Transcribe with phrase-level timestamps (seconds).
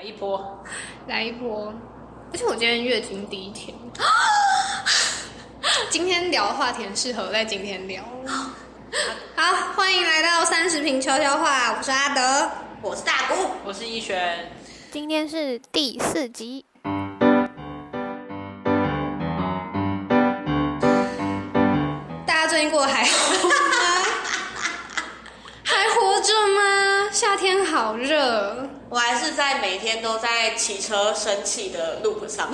[0.00, 0.64] 来一波，
[1.08, 1.74] 来一波。
[2.32, 3.76] 而且我今天月经第一天，
[5.90, 8.02] 今天聊的话题很适合在今天聊。
[9.36, 12.50] 好，欢迎来到三十瓶悄悄话，我是阿德。
[12.80, 14.50] 我是大姑，我是一璇。
[14.90, 16.64] 今天是第四集。
[22.24, 23.54] 大家最近过得还好吗？
[25.62, 27.10] 还活着吗？
[27.12, 28.59] 夏天好热，
[28.90, 32.52] 我还是在每天都在骑车生气的 loop 上。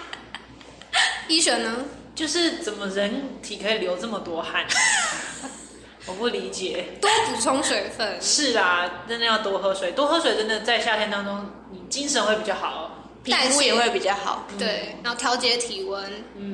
[1.28, 1.76] 一璇呢？
[2.14, 4.66] 就是怎么人体可以流这么多汗？
[6.06, 6.86] 我不理解。
[7.00, 8.16] 多补充水分。
[8.20, 12.90] 是啊，真的要多喝水，多喝水真的在夏天当中，你精神会比较好，
[13.22, 14.46] 皮肤也会比较好。
[14.58, 16.02] 对，然后调节体温，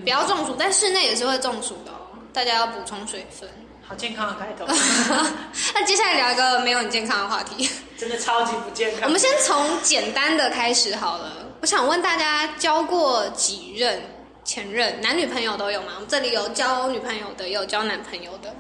[0.03, 2.19] 不要中暑，但室内也是会中暑的哦。
[2.33, 3.49] 大家要补充水分。
[3.89, 4.67] 好健康的开头。
[5.75, 9.03] 那接下来聊一个没有很健康的话题，真的超级不健康。
[9.05, 11.33] 我们先从简单的开始好了。
[11.61, 14.01] 我想问大家，交过几任
[14.45, 15.01] 前任？
[15.01, 15.93] 男女朋友都有吗？
[15.95, 18.55] 我们这里有交女朋友的，也有交男朋友的。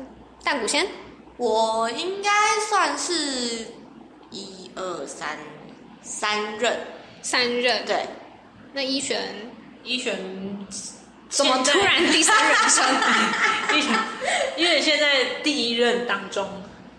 [0.44, 0.86] 大古先，
[1.36, 2.30] 我应该
[2.68, 3.66] 算是
[4.30, 5.36] 一二三
[6.02, 6.78] 三任，
[7.20, 7.84] 三任。
[7.84, 8.06] 对，
[8.72, 9.20] 那一璇，
[9.83, 10.16] 一璇。
[11.37, 12.83] 怎么突然第三人生？
[14.56, 16.48] 因为现在第一任当中，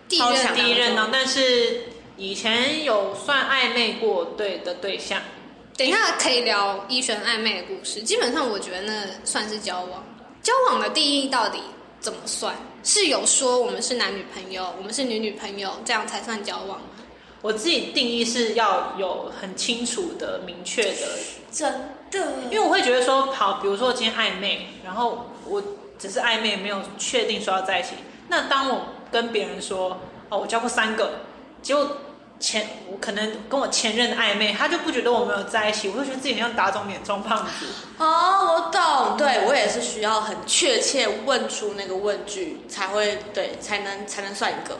[0.07, 1.85] 第一任第一任呢，但是
[2.17, 5.19] 以前有算暧昧过对的对象。
[5.75, 8.01] 等一下可以聊一璇暧昧的故事。
[8.03, 10.03] 基本上我觉得那算是交往。
[10.43, 11.59] 交往的定义到底
[11.99, 12.55] 怎么算？
[12.83, 16.87] 是有说我们是男女朋友，我们是女女朋友，这样才算交往吗？
[17.41, 21.07] 我自己定义是要有很清楚的、明确的，
[21.51, 22.19] 真的。
[22.49, 25.61] 因为我会觉得说，好，比如说今天暧昧，然后我
[25.99, 27.89] 只是暧昧，没有确定说要在一起。
[28.29, 31.21] 那当我跟别人说，哦，我交过三个，
[31.61, 31.97] 结果
[32.39, 37.67] 前我可能跟我前任的暧昧，他就不觉得我们有在一起，我就觉得自己很像打肿脸充胖子。
[37.97, 38.05] 哦，
[38.53, 44.77] 我懂，对我也是需要很确切问出那个问句，才会对，才能才能算一个。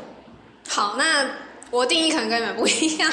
[0.68, 1.26] 好，那。
[1.70, 3.12] 我定义可能跟你们不一样，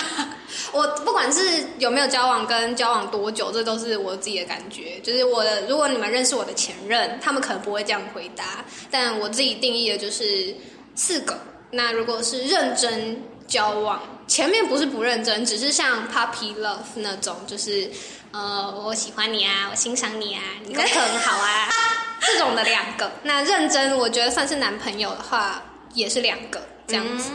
[0.73, 4.99] 我不管是有没有交往跟交往多久，这都是我自己的感觉。
[5.01, 10.55] 就是我的，如果你们认识我的前任，他们可能不会这样回答，但我自己定义的就是
[10.95, 11.39] 四个。
[11.71, 17.91] 那如果是认真交往，前面不是不认真，只是像 puppy love 那种，就是
[18.33, 21.69] 呃，我喜欢你啊，我欣赏你啊，你功课很好啊，
[22.27, 23.11] 这种的两个。
[23.23, 25.63] 那认真，我觉得算是男朋友的话，
[25.95, 27.31] 也是两个这样子。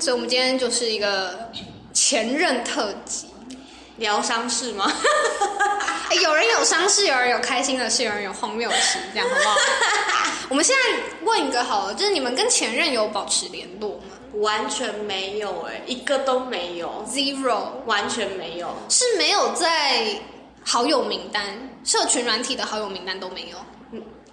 [0.00, 1.48] 所以，我们今天就是一个
[1.94, 3.26] 前任特辑，
[3.96, 4.92] 疗伤事吗？
[6.22, 9.56] 有人有伤事，有人有开心的事，有人有荒谬的事，这样好不好？
[10.50, 14.04] 我们现在问一个好了，就是你们跟前任有保持联络吗？
[14.34, 20.06] 完全没有，哎，一个都没有，zero，完全没有，是没有在
[20.64, 21.44] 好友名单、
[21.84, 23.56] 社群软体的好友名单都没有。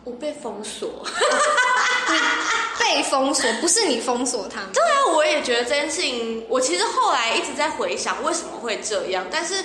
[0.03, 0.89] 我被封锁，
[2.79, 4.61] 被封锁不是你封锁他。
[4.73, 9.63] 对啊，我也觉得这件事情，我其实后来一直在回想为什么会这样，但是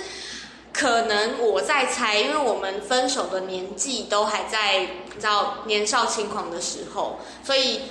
[0.71, 7.81] 可能我在猜，因为我们分手的年纪都还在，你知道年少轻狂的时候，所以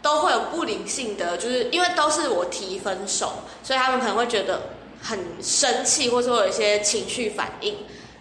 [0.00, 3.32] 都会有不理性的，就是因为都是我提分手，
[3.64, 4.62] 所以他们可能会觉得
[5.02, 7.76] 很生气，或者说有一些情绪反应，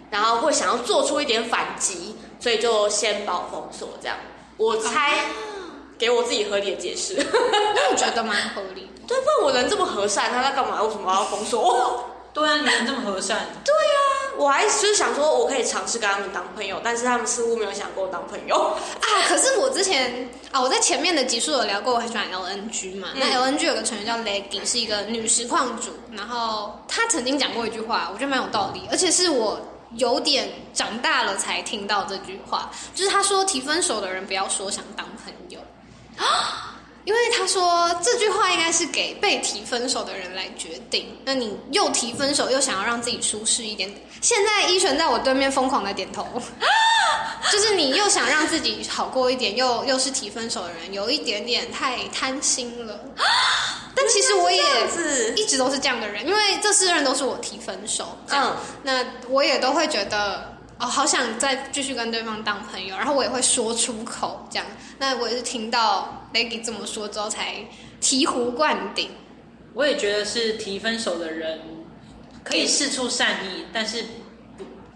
[0.09, 2.14] 然后会想要做出一点反击。
[2.45, 4.15] 所以就先把我封锁，这样
[4.55, 5.17] 我猜
[5.97, 7.15] 给我自己合理的解释，
[7.89, 9.01] 我觉得蛮合理的。
[9.07, 10.79] 对，不然我人这么和善，他在干嘛？
[10.83, 12.05] 为什么要封锁我？
[12.31, 13.47] 对啊，你人这么和善。
[13.65, 19.09] 对呀，我还就是想说，我可以尝试跟他们当朋友，但是他们似乎没有想跟我当朋友啊。
[19.27, 23.07] 可是我之前啊，我在前面的集数有聊过，我很喜欢 LNG 嘛。
[23.15, 29.59] 那 LNG 有个成员叫 Leggy，是一个女实况主，然后她曾经讲过一句话，我觉得蛮有道理，而且是我。
[29.95, 35.59] 有点长大了才听到这句话，就是他说提分手的人不要说想当朋友。
[36.17, 36.75] 啊，
[37.05, 41.17] 因为他说这句话应该是给被提分手的人来决定。
[41.23, 46.25] 那你又提分手，又想要让自己舒适一点，现在依纯在我对面疯狂的点头，
[47.51, 52.99] 就是你又想让自己好过一点，又又是提分手的人，有一点点太贪心了。
[53.97, 54.61] 但其实我也
[55.37, 64.65] 一直都是这样的人，因为这四任都是我提分手，嗯，那我也都会觉得哦，好想再继续跟对方当朋友，然后我也会说出口这样。
[64.97, 67.65] 那我也是听到 Leggy 这么说之后才
[68.01, 69.09] 醍醐灌顶。
[69.73, 71.61] 我也觉得是提分手的人
[72.43, 74.09] 可以试出善意，但是不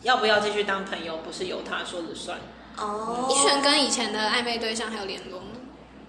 [0.04, 2.40] 要不要继续当朋友，不是由他说了算。
[2.78, 5.48] 哦，一璇跟以前的暧昧对象还有联络吗？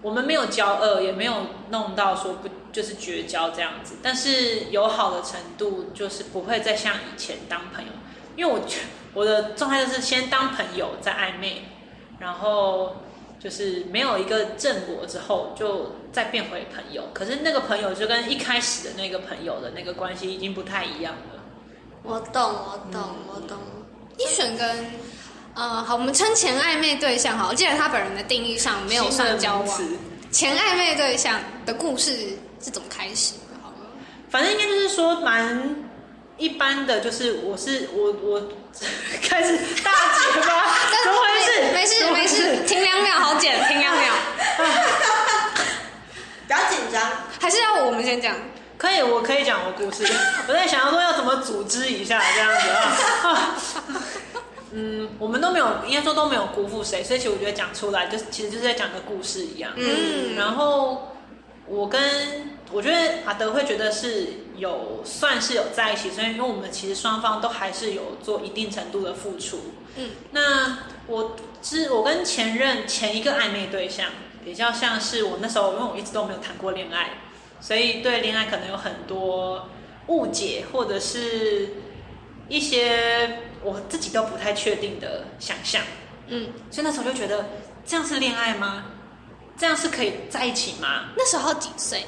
[0.03, 1.35] 我们没有交恶，也没有
[1.71, 7.91] 弄到说不就是绝交这样子，但是友好的程度就是不会再像以前当朋友，
[8.37, 8.79] 因为我觉
[9.13, 11.65] 我的状态就是先当朋友再暧昧，
[12.19, 12.97] 然后
[13.39, 21.43] 就是没有一个正果之后就再变回朋友，可是那个朋友就跟一开始的那个朋友的那个关系已经不太一样了。
[22.05, 23.59] 我懂，我懂，我懂。
[24.21, 24.87] 一选跟
[25.55, 29.81] 呃，好，我们称前暧昧对象好，我记得他本人的定义上没有算交往，
[30.31, 32.15] 前暧昧对象的故事
[32.63, 33.59] 是怎么开始的？
[33.63, 33.87] 好了，
[34.31, 35.77] 反正应该就是说蛮
[36.37, 38.41] 一般的，就是我是我我
[39.29, 40.47] 开始大姐吗？
[41.05, 41.73] 怎么回事？
[41.75, 44.15] 没事没事，停两秒，好剪，停两秒。
[46.47, 47.03] 不要紧张，
[47.41, 48.35] 还是要我们先讲？
[48.81, 50.11] 可以，我可以讲我故事。
[50.49, 53.55] 我在想要说要怎么组织一下这样子啊。
[54.73, 59.73] 嗯，我们都没有，应该说都没有辜负谁，所以其实我觉得讲出来，就是其实就是在讲个故事一样。
[59.77, 61.13] 嗯，然后
[61.67, 69.75] 我跟我觉得阿德会觉得是有算是有在一起，所以因为我们其实双方都还是有做一定程度的付出。
[69.97, 74.07] 嗯，那我是我跟前任前一个暧昧对象，
[74.43, 77.19] 比较像是我那时候，因为我一直都没有谈过恋爱，
[77.61, 79.69] 所以对恋爱可能有很多
[80.07, 81.69] 误解，或者是
[82.49, 83.39] 一些。
[83.63, 85.83] 我自己都不太确定的想象，
[86.29, 87.45] 嗯，所以那时候就觉得
[87.85, 88.87] 这样是恋爱吗？
[89.59, 91.11] 这样是可以在一起吗？
[91.15, 92.03] 那时候几岁？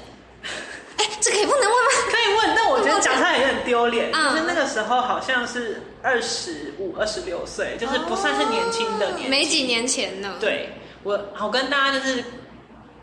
[0.96, 1.90] 哎，这可以不能问吗？
[2.10, 4.10] 可以问，但我觉得讲出来有点丢脸。
[4.10, 9.28] 就是那个时候好像是二十五、二十六岁，就是不算是年轻的年。
[9.28, 10.36] 没几年前呢。
[10.40, 10.70] 对，
[11.02, 12.24] 我我跟大家就是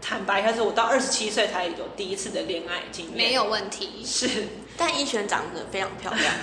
[0.10, 4.04] 坦白一下，是我到二十七岁才有第一次的恋爱经验，没有问题。
[4.04, 6.34] 是，但一璇长得非常漂亮。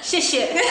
[0.00, 0.64] 谢谢。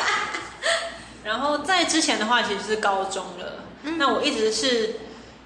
[1.24, 3.64] 然后在之前的话，其实是高中了。
[3.96, 4.96] 那我一直是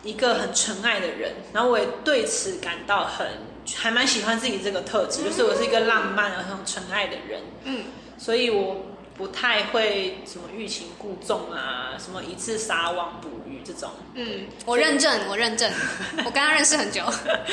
[0.03, 3.29] 一个很纯爱的人，然后我也对此感到很
[3.77, 7.41] 还蛮喜欢自己这个特质，就是我是一个浪漫而很纯爱的人。
[7.63, 7.85] 嗯，
[8.19, 8.85] 所以我
[9.17, 13.91] 不太会什么欲擒故纵啊，什么一次撒网捕鱼这种。
[14.15, 15.71] 嗯，我认证，我认证，
[16.25, 17.03] 我跟他认识很久。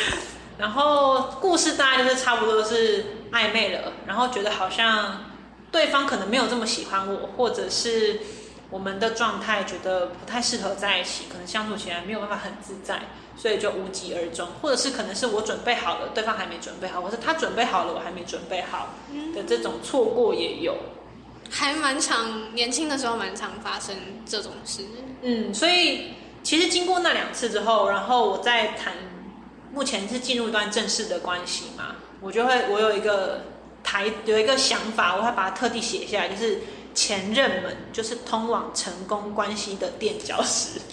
[0.58, 5.32] 然后故事大概就是差不多是暧昧了，然后觉得好像
[5.72, 8.20] 对方可能没有这么喜欢我，或者是
[8.70, 13.02] 我们的状态觉得不太适合在一起，可能相处起来没有办法很自在，
[13.36, 14.48] 所以就无疾而终。
[14.62, 18.90] 或者是可能是我准备好了，对方还没准备好，或是他准备好了，我还没准备好
[19.34, 20.78] 的这种错过也有，
[21.52, 23.96] 还蛮常年轻的时候蛮常发生
[24.26, 24.84] 这种事。
[25.22, 28.94] 嗯，所以其实经过那两次之后，然后我再谈。
[29.74, 31.96] 目前是进入一段正式的关系嘛？
[32.20, 33.46] 我就会，我有一个
[33.82, 36.60] 台有一个想法，我会把它特地写下来，就是
[36.94, 40.72] 前任们就是通往成功关系的垫脚石。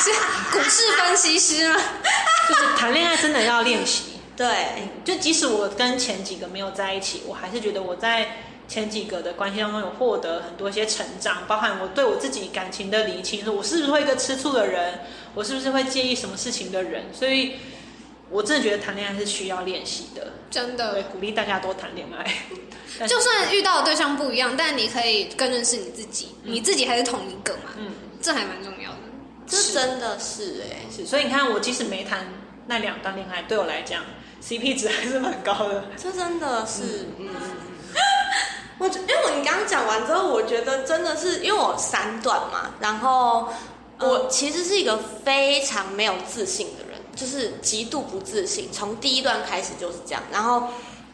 [0.00, 0.10] 是
[0.52, 1.78] 股市分析师吗？
[2.48, 4.12] 就是谈恋爱真的要练习。
[4.34, 8.26] 对，就即使我跟前几个没有在一起，我还是觉得我在。
[8.68, 15.00] 前几个的关系当中有获得很多一些成长，包含我对我自己感情的理清，说我是不是会一个吃醋的人，
[15.34, 17.56] 我是不是会介意什么事情的人，所以
[18.30, 22.24] 我真的觉得谈恋爱是需要练习的，真的，鼓励大家多谈恋爱。
[23.06, 28.98] 就算遇到的对象不一样，但你可以更认识你自己，你自己还是同一个嘛，嗯，这还蛮重要的。
[29.46, 32.26] 这真的是哎，是，所以你看，我即使没谈
[32.66, 34.02] 那两段恋爱，对我来讲
[34.42, 35.84] ，CP 值还是蛮高的。
[35.96, 37.28] 这真的是，嗯。
[38.82, 43.48] 我因为你刚刚讲完之后，我觉得真的是因为我三段嘛，然后
[44.00, 50.20] 我其实是一个非常没有自信的人，就是极度不自信，从第一段开始就是这样。
[50.32, 50.64] 然后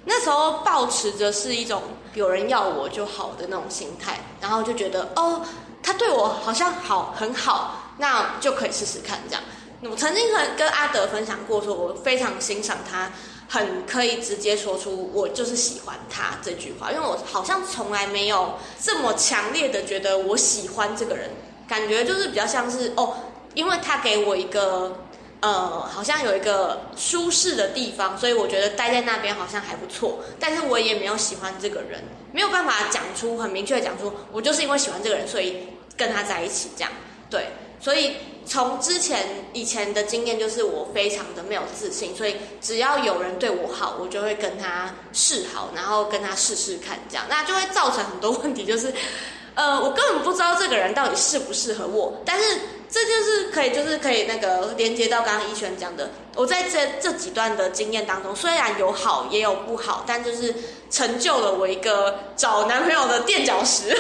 [0.07, 1.83] 那时候保持着是一种
[2.15, 5.43] 有人要我就好的那种心态，然后就觉得哦，
[5.83, 9.43] 他对我好像好很好，那就可以试试看这样。
[9.83, 13.13] 我曾经跟跟阿德分享过，说我非常欣赏他。
[13.49, 21.31] 很可以直接说出我就是喜欢他这句话，因为我好像从来没有这么强烈的觉得我喜欢这个人，
[21.67, 23.15] 感觉就是比较像是哦，
[23.55, 25.01] 因为他给我一个
[25.41, 30.19] 呃，好像有一个舒适的地方，所以我觉得待在那边好像还不错。
[30.39, 36.93] 但是我也没有喜欢这个人，没有办法讲出很明确的讲出我就是因为喜欢这个人，所以跟他在一起这样。
[37.31, 37.47] 对，
[37.81, 38.17] 所以。
[38.49, 47.27] 从之前以前的经验，就是我非常的没有自信，所以只要有人对我好，我就会跟他示好，然后跟他试试看，这样。
[47.29, 48.93] 那就会造成很多问题，就是，
[49.59, 52.45] 呃，我根本不知道这个人到底适不适合我，但是
[52.89, 60.55] 这就是可以，就是可以那个连接到刚刚一轩讲的，我在这这几段的经验当中，虽然有好也有不好，但就是
[60.93, 63.89] 成就了我一个找男朋友的垫脚石，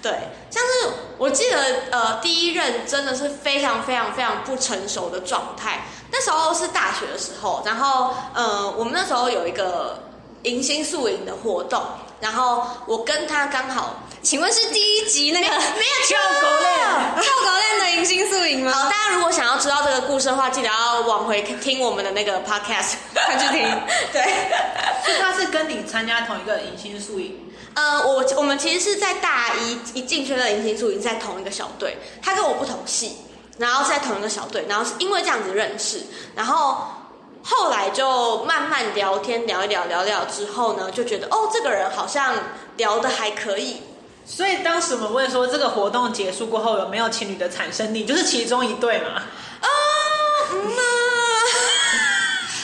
[0.00, 0.12] 对，
[0.48, 0.90] 像是。
[1.18, 1.58] 我记得
[1.90, 5.84] 呃第一任真的是非常非常非常不成熟的状态。
[6.12, 9.98] 那时候是大学的时候，然后呃我们那时候有一个
[10.44, 11.82] 迎新宿营的活动，
[12.20, 23.62] 然后我跟他刚好请问是第一集那个没有跳狗链跳狗链的迎新宿营好，大家如果想要知道这个故事的话，记得要往回听我们的那个 podcast，快去听。
[24.12, 24.22] 对。
[25.04, 27.34] 所以他是跟你参加同一个迎新宿营，
[27.74, 33.16] 呃，我我们其实是在大一一进去的迎新宿营在同一个小队，他跟我不同系，
[33.56, 36.02] 然后是在同一个小队，然后是因为这样子认识，
[36.34, 36.84] 然后
[37.42, 42.34] 后来就慢慢聊天聊一聊聊一聊之后呢，就觉得哦，这个人好像
[42.76, 43.82] 聊的还可以，
[44.26, 49.22] 所以当时我们问说这个活动结束过后有没有情侣的产生，你就是其中一对嘛？
[49.60, 49.68] 啊，
[50.52, 50.80] 嗯啊，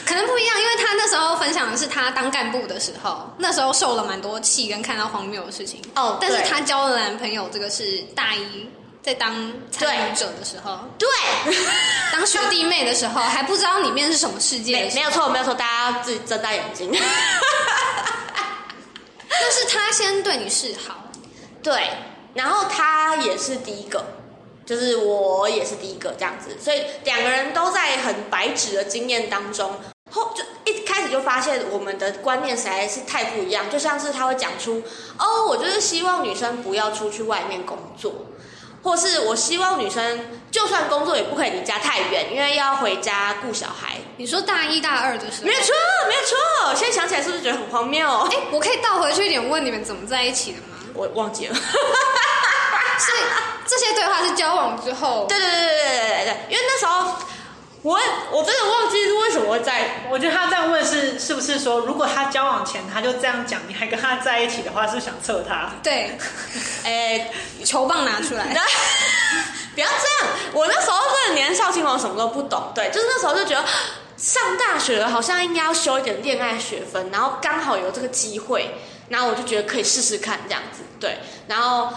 [0.07, 5.81] 可能不一样，因为他那时候分享的是他当干部的时候，那时候受了蛮多气跟看到荒谬的事情。
[5.95, 8.69] 哦但是他交了男朋友这个是大一
[9.05, 11.07] 在当参与者的时候，对，
[12.11, 16.91] 当学弟妹的时候还不知道里面是什么世界没没有错没有错，大家要自己睁大眼睛。
[19.29, 21.11] 那是他先对你示好，
[21.63, 21.91] 对，
[22.33, 24.03] 然后他也是第一个，
[24.65, 29.79] 就是我也是第一个这样子，所以两个人都在很白纸的经验当中，
[30.11, 30.43] 后就
[30.73, 34.83] 一开始就发现我们的观念实在是太不一样，就像是他会讲出，
[35.19, 38.15] 哦，我就是希望女生不要出去外面工作。
[38.85, 40.21] 或是我希望女生
[40.53, 43.97] 就算工作也不可以离家太远，因为要回家顾小孩。
[44.19, 45.75] 你说大一大二的时候，没错
[46.07, 48.07] 没错，现在想起来是不是觉得很荒谬？
[48.31, 50.77] 哎、我可以倒回去一点问你们怎么在一起的吗？
[50.95, 51.55] 我忘记了。
[51.55, 53.19] 所以
[53.67, 55.25] 这些对话是交往之后？
[55.29, 57.17] 对对对对对对对，因为那时候。
[57.85, 58.01] 我
[58.33, 65.71] 我真的忘记是为什么会在我觉得他这样问是是不是说，如果他交往前他就这样讲，你还跟他在一起的话，是是想测他？
[65.83, 66.17] 对
[66.85, 67.31] 诶，
[67.63, 68.63] 球棒拿出来，那
[69.77, 73.63] 不要这样，我那时候真的年少轻狂，什么都不懂，对，就是那时候就觉得
[74.17, 78.75] 上大学了，好像应该要修一点恋爱学分，然后刚好有这个机会，
[79.11, 81.93] 然后我就觉得可以试试看这样子，对，然后。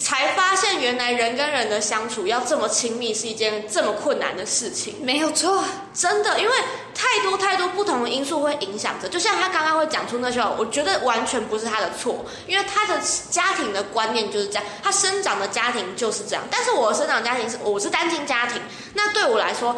[0.00, 4.94] 才发现，原来人跟人的相处要这么亲密是一件这么困难的事情。
[5.02, 5.64] 没有错。
[5.92, 6.52] 真的，因为
[6.94, 9.08] 太多太多不同的因素会影响着。
[9.08, 16.44] 就像他刚刚会讲出那句话，我觉得完全不是他的错，因为他的家庭的观念就是这样，他生长的家庭就是这样。
[16.48, 18.62] 但是我的生长家庭是我是单亲家庭，
[18.94, 19.74] 那对我来说，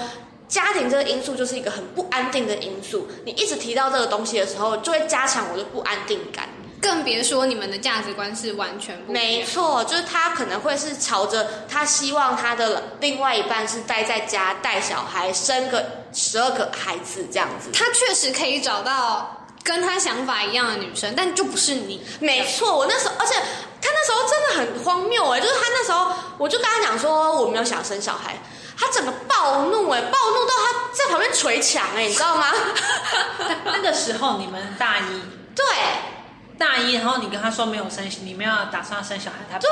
[0.47, 3.09] 家庭这个因素就是一个很不安定的因素。
[3.25, 6.50] 你一直提到这个东西的时候，就会加强我的不安定感。
[6.81, 17.71] 更别说你们的价值观是完全不没错，就是他可能会是朝着他希望他的另外一半是待在家带小孩，生个十二个孩子这样子。
[17.73, 22.03] 他确实可以找到跟他想法一样的女生，但就不是你。
[22.19, 23.35] 没错，我那时候，而且
[23.83, 28.39] 他那时候真的很荒谬哎，就是他那时候，我就跟他讲说我没有想生小孩，
[28.79, 32.47] 他整个暴怒哎，暴怒到他在旁边捶墙哎，你知道吗？
[33.67, 35.21] 那个时候你们大一，
[35.55, 35.65] 对
[36.61, 39.71] 大一，然后你跟他说没有生，你没有打算要生小孩，他对，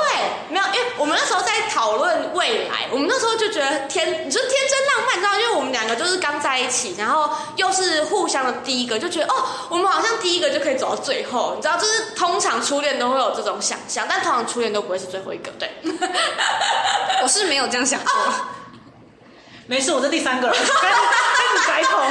[0.49, 15.69] 没有，因为我们那时候在讨论未来，我们那时候就觉得天，你说天真浪漫，你知道，因为我们两个就是刚在一起，然后又是互相的第一个，就觉得哦，我们好像第一个就可以走到最后，你知道，就是通常初恋都会有这种想象，但通常初恋都不会是最后一个，对。
[17.21, 18.11] 我是没有这样想过。
[19.67, 20.95] 没事，我是第三个了，开始
[21.37, 22.01] 开始改口，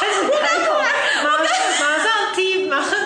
[0.00, 0.74] 开始改口，
[1.22, 3.03] 马马上踢，马上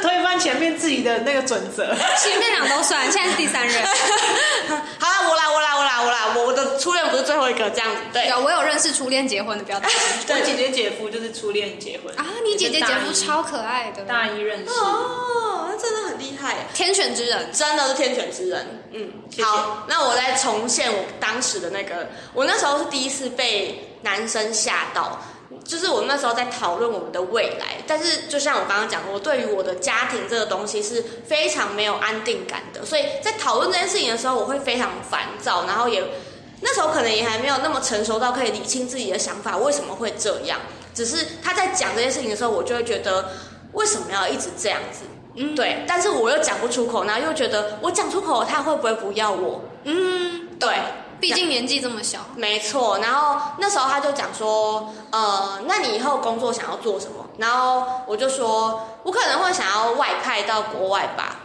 [0.78, 1.94] 自己的那个准则。
[2.22, 3.82] 前面两都算，现在是第三任。
[4.98, 8.28] 好啦，我啦，我啦，我啦，我啦，我我的初恋不是最后一个，这样子，对。
[8.28, 9.98] 有，我有认识初恋结婚的，不要担心
[10.34, 12.24] 我姐姐姐夫就是初恋结婚啊！
[12.44, 17.50] 你姐姐姐夫超可爱的，大一认识，哦，那真的很厉害，天选之人。
[17.52, 18.82] 真的是天选之人。
[18.92, 25.20] 嗯，谢谢好，那我再重现我当时的那个，我那时候是第一次被男生吓到。
[25.64, 36.02] 就是我那时候在讨论我们的未来，但是就像我刚刚讲的，我对于我的家庭这个东西是非常没有安定感的，所以在讨论这件事情的时候，我会非常烦躁，然后也
[36.60, 40.58] 那时候可能也还没有那么成熟到可以理清自己的想法为什么会这样。
[40.94, 43.30] 只是他在讲这件事情的时候，我就会觉得
[43.72, 45.00] 为什么要一直这样子？
[45.36, 49.62] 嗯，对，但是我又讲不出口，然后又觉得我讲出口，他会不会不要我？
[49.84, 50.74] 嗯，对，
[51.20, 57.26] 毕竟年纪这么小，没错，然后那时候他就讲说，呃，那你以后工作想要做什么？
[57.38, 61.36] 然后我就说，我可能会想要外派到国外吧。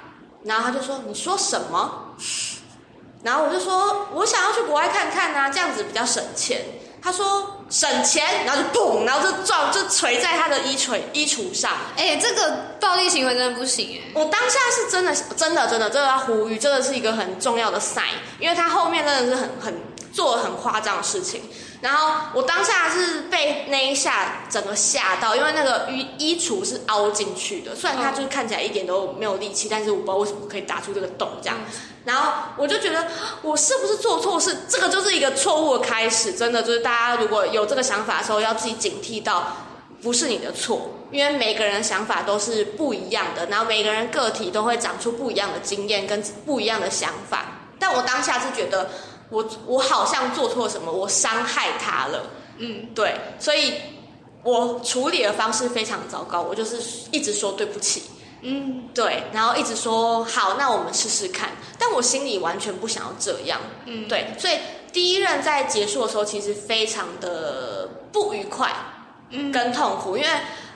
[0.44, 2.16] 然后他就说，你说什么？
[3.24, 6.62] 然后我就说，我想要去国外看看啊，这样子比较省钱。
[7.02, 11.72] 他说，省钱，然后就砰，然后就撞，就捶在他的衣锤衣橱上。
[11.98, 19.74] 哎、这个暴力行为真的不行哎、我当下是真的，真的，真的，这个要呼吁，真的是一个很重要的 sign，因为他后面真的是很很
[20.12, 21.42] 做了很夸张的事情。
[21.84, 31.58] 然后我当下是被那一下整个吓到，因为那个衣衣橱是凹进去的，虽然它就是看起来一点都没有力气，但是我不知道为什么可以打出这个洞这样。
[32.06, 33.06] 然后我就觉得
[33.42, 34.60] 我是不是做错事？
[34.70, 39.58] 这个就是一个错误的开始，真的就是大家如果有这个想法的时候，要自己警惕到
[40.02, 47.46] 不是你的错，因为每个人的想法都是不一样的，然后每个人个体都会长出不一样的经验跟不一样的想法。
[47.78, 48.90] 但我当下是觉得
[49.34, 52.24] 我我好像做错什么，我伤害他了，
[52.60, 53.74] 嗯，对，所以
[54.44, 56.78] 我处理的方式非常糟糕，我就是
[57.12, 58.04] 一直说对不起。
[58.46, 61.50] 嗯，对，然后一直说好，那我们试试看。
[61.80, 64.56] 但我心里完全不想要这样，嗯对，所以
[64.92, 68.70] 第一任在结束的时候，其实非常的不愉快，
[69.30, 70.30] 嗯跟痛苦，因为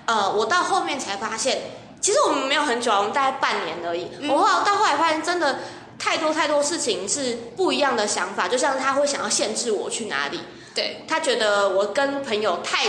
[0.05, 1.61] 呃，我到后面才发现，
[1.99, 4.07] 其实我们没有很久啊，我们大概半年而已。
[4.21, 5.59] 嗯我后来到后来发现，真的
[5.99, 10.39] 太多太多事情是不一样的想法，就像他会想要限制我去哪里，
[10.73, 12.85] 对，他觉得我跟朋友太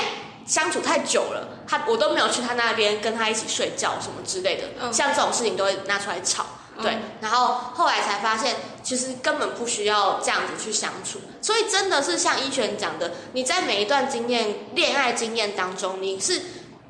[0.47, 6.47] 相处太久了，他我都没有去他那边跟他一起睡觉什么之类的，嗯像这种事情都会拿出来吵。
[6.81, 11.19] 对，嗯然后后来才发现，其实根本不需要这样子去相处。
[11.43, 16.41] 所以真的是像一璇讲的，你在每一段经验、恋爱经验当中，你是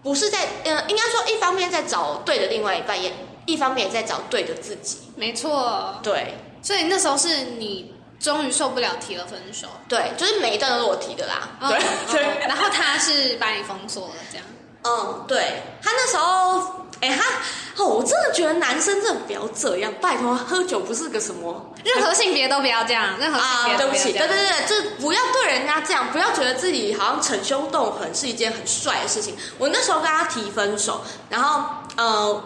[0.02, 3.10] 不是在呃，应该说一方面在找对的另外一半，也
[3.48, 4.98] 一方面也在找对的自己。
[5.16, 5.98] 没错。
[6.02, 7.28] 对所以那时候是
[7.58, 11.48] 你终于受不了提了分手，对，就是每一段都是我提的啦。
[11.60, 14.46] 嗯对嗯对，然后他是把你封锁了，这样。
[14.82, 24.36] 嗯，对他那时候，哎，他哦，我真的觉得男生真的不要这样，拜托，喝酒不是个什么任何性别都不要这样，任何性别啊，对不起，都不要这样。
[24.36, 29.36] 对对对，就是不要对人家这样，不要觉得自己好像逞凶斗狠是一件很帅的事情。
[29.58, 31.64] 我那时候跟他提分手，然后
[31.96, 32.42] 呃，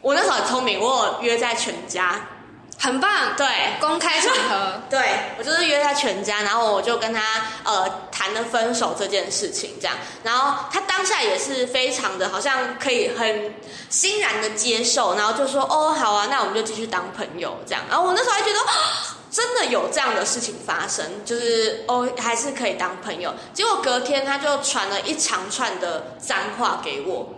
[0.00, 2.20] 我那时候很聪明，我有约在全家，
[2.78, 3.46] 很棒，对，
[3.80, 5.00] 公开场合， 对
[5.38, 7.20] 我就是约在全家，然后我就跟他
[7.64, 13.54] 呃谈了分手这件事情，这样，然后他当下也是非常的好像可以很
[13.90, 18.58] 欣然的接受，然后就说哦好啊，那我们就继续当朋友这样，然后我那时候还觉得。
[18.60, 23.32] 啊真的有这样的事情发生，就是哦，还是可以当朋友。
[23.52, 27.28] 结果隔天他就传了一长串的脏话给我，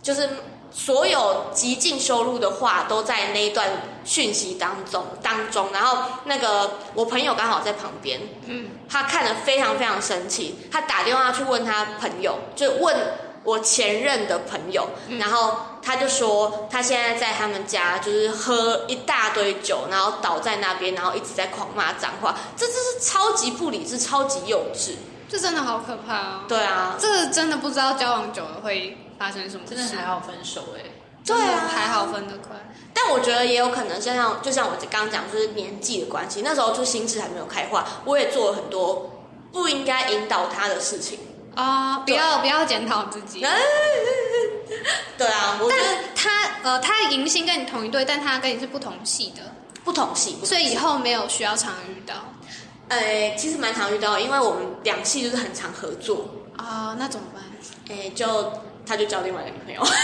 [0.00, 0.30] 就是
[0.72, 3.68] 所有极尽收入的话都在那一段
[4.04, 12.96] 讯息当中当中，然后那个我朋友刚好在旁边，嗯，他看了非常非常生气，他打电话去问他朋友，就问
[13.42, 24.92] 我前任的朋友，然后他就说他现在在他们家就是喝一大堆酒，然后倒在那边，然后一直在狂骂脏话，这这是超级不理智、超级幼稚。
[25.28, 26.40] 这真的好可怕哦。
[26.48, 30.80] 对啊，这个真的不知道交往久了会发生什么事，真的还好分手哎、
[31.26, 32.56] 对啊还好分得快。
[32.94, 39.20] 但我觉得也有可能，就像就像我刚刚讲，就是年纪的关系，那时候就心智还没有开化，我也做了很多
[39.52, 41.18] 不应该引导他的事情。
[41.54, 43.44] 啊、不要不要检讨自己。
[45.18, 46.30] 对啊，我觉得他
[46.62, 49.42] 呃，他迎新跟你同一队，但他跟你是不同系的，
[49.84, 52.14] 不同系，所以以后没有需要常遇到
[52.88, 57.42] 呃，其实蛮常遇到，因为我们两系就是很常合作，啊、那怎么办？
[57.90, 58.26] 哎，就
[58.90, 59.80] 他就交另外一个女朋友。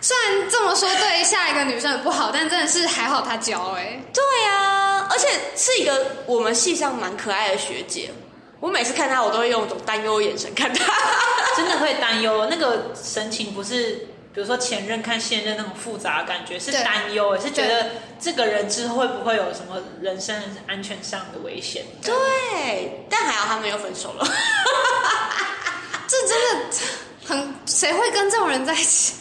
[0.00, 8.10] 虽然这么说对下一个女生很不好，但真的是还好他交哎、对啊，而且是一个我们系上蛮可爱的学姐。
[8.58, 10.92] 我每次看她，我都会用一种担忧的眼神看她。
[11.56, 17.86] 真的会担忧，那个神情不是，比如说前任看现任那种复杂的感觉，是对担忧，是觉得
[18.20, 21.84] 这个人之后会不会有什么人身安全上的危险？
[22.02, 24.26] 对，但还好他们又分手了。
[26.08, 26.76] 这真的
[27.26, 29.14] 很谁会跟这种人在一起？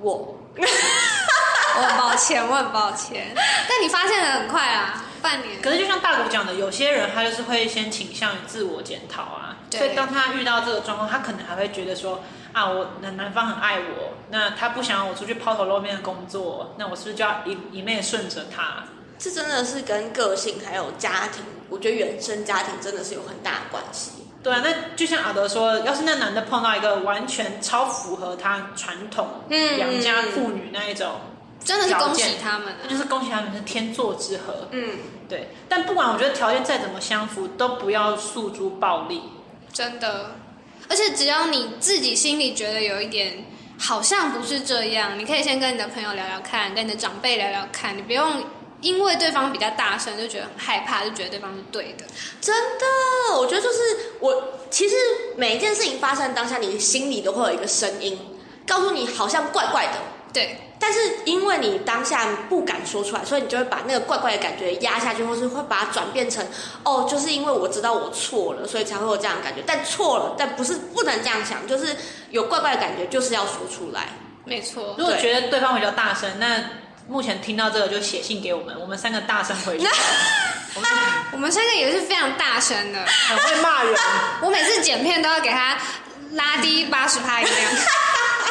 [0.00, 3.32] 我 我很抱歉，我很抱歉。
[3.36, 5.62] 但你发现的很快啊，半年。
[5.62, 18.82] 可是就像大谷讲的，有些人他就是会先倾向于自我检讨啊，对所以当他遇到这个状况，他可能还会觉得说啊，我男男方很爱我，那他不想让我出去抛头露面的工作，那我是不是就要一一面顺着他？
[19.18, 24.19] 这真的是跟个性还有家庭，我觉得原生家庭真的是有很大的关系。
[24.42, 31.20] 对啊，那就像阿德说，要是那男的碰到一个完全超符合他传统嗯良家妇女那一种，
[31.62, 32.78] 真的是恭喜他们啊！
[32.82, 34.66] 那就是恭喜他们是天作之合。
[34.70, 34.98] 嗯，
[35.28, 39.20] 对，但不管我觉得条件再怎么相符，都不要诉诸暴力。
[39.72, 40.36] 真的，
[40.88, 43.44] 而且只要你自己心里觉得有一点
[43.78, 48.42] 好像不是这样，你可以先跟你的朋友聊聊看，跟你的长辈聊聊看，你不用
[48.80, 52.04] 因为对方比较大声，就觉得很害怕，就觉得对方是对的。
[52.40, 53.78] 真的，我觉得就是
[54.20, 54.96] 我，其实
[55.36, 58.18] 每一件事情发生当下，你心里都会有一个声音，
[58.66, 59.92] 告诉你好像怪怪的。
[60.32, 66.46] 对，但是因为你当下不敢说出来，所以你就会把那个怪怪的感觉压下去，或是会把它转变成
[66.84, 69.60] 哦，就是因为我知道我错了，所以才会有这样的感觉。
[69.66, 71.96] 但错了，但不是不能这样想，就是
[72.30, 74.06] 有怪怪的感觉，就是要说出来。
[74.44, 74.94] 没错。
[74.96, 76.62] 如果觉得对方比较大声，那
[77.10, 79.84] 目前听到这个就写信给我们，我们三个大声回去。
[80.76, 80.90] 我 们
[81.32, 83.92] 我们三个也是非常大声的，很会骂人。
[84.40, 85.76] 我每次剪片都要给他
[86.30, 87.72] 拉低八十趴音量，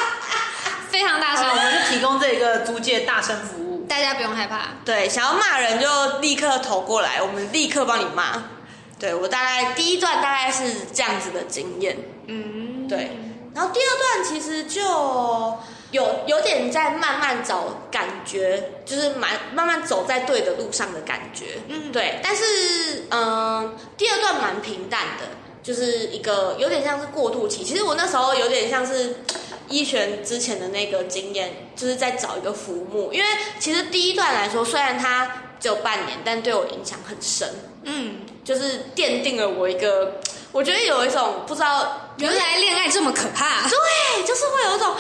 [0.92, 1.50] 非常大声。
[1.50, 4.72] 我们就提供这个租借大声服务，大家不用害怕。
[4.84, 8.44] 对，想要骂人就立刻投过来，我们立刻帮你骂。
[9.00, 13.18] 对我大概第一段大概是这样子的经验，嗯，对。
[13.56, 15.58] 然后第二段其实就
[15.92, 22.20] 有有点在慢慢找感觉，就是蛮慢慢走在对的路上的感觉，嗯，对。
[22.22, 25.26] 但是嗯，第二段蛮平淡的，
[25.64, 27.64] 就是一个有点像是过渡期。
[27.64, 29.18] 其实我那时候有点像是
[29.68, 33.26] 一璇之前的那个经验，就是在找一个浮木，因为
[33.60, 37.50] 其实第一段来说，虽然它只有半年，但对我影响很深，
[37.84, 40.20] 嗯，就是奠定了我一个，
[40.52, 42.06] 我觉得有一种不知道。
[42.20, 44.94] 原来恋爱这么可怕，对，就是会有一种，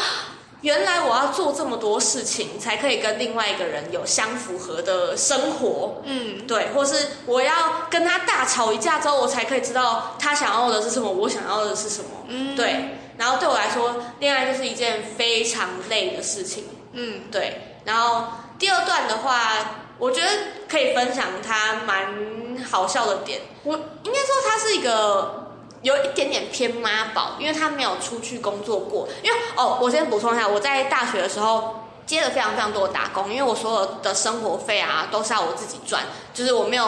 [0.61, 12.97] 原来我要做这么多事情才可以跟另外一个人有相符合的生活，嗯，对，或是我要跟他大吵一架之后，我才可以知道他想要的是什么，我想要的是什么，嗯，对。
[13.17, 17.61] 然后对我来说，恋爱就是一件非常累的事情，嗯，对。
[17.85, 18.25] 然后
[18.57, 20.27] 第二段的话，我觉得
[20.67, 25.45] 可以分享他蛮好笑的点，我应该说他是一个。
[25.81, 29.07] 有一点点偏妈宝，因为他没有出去工作过。
[29.23, 36.87] 因为哦，我先补充一下，我在大学的时候接了非常非常多的打工，因为我所有的生活费啊都是要我自己赚，就是我没有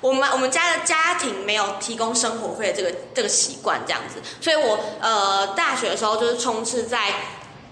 [0.00, 7.12] 我们我们家的家庭没有提供生活费这个这个习惯这样子，所以我呃大学的时候就是充斥在。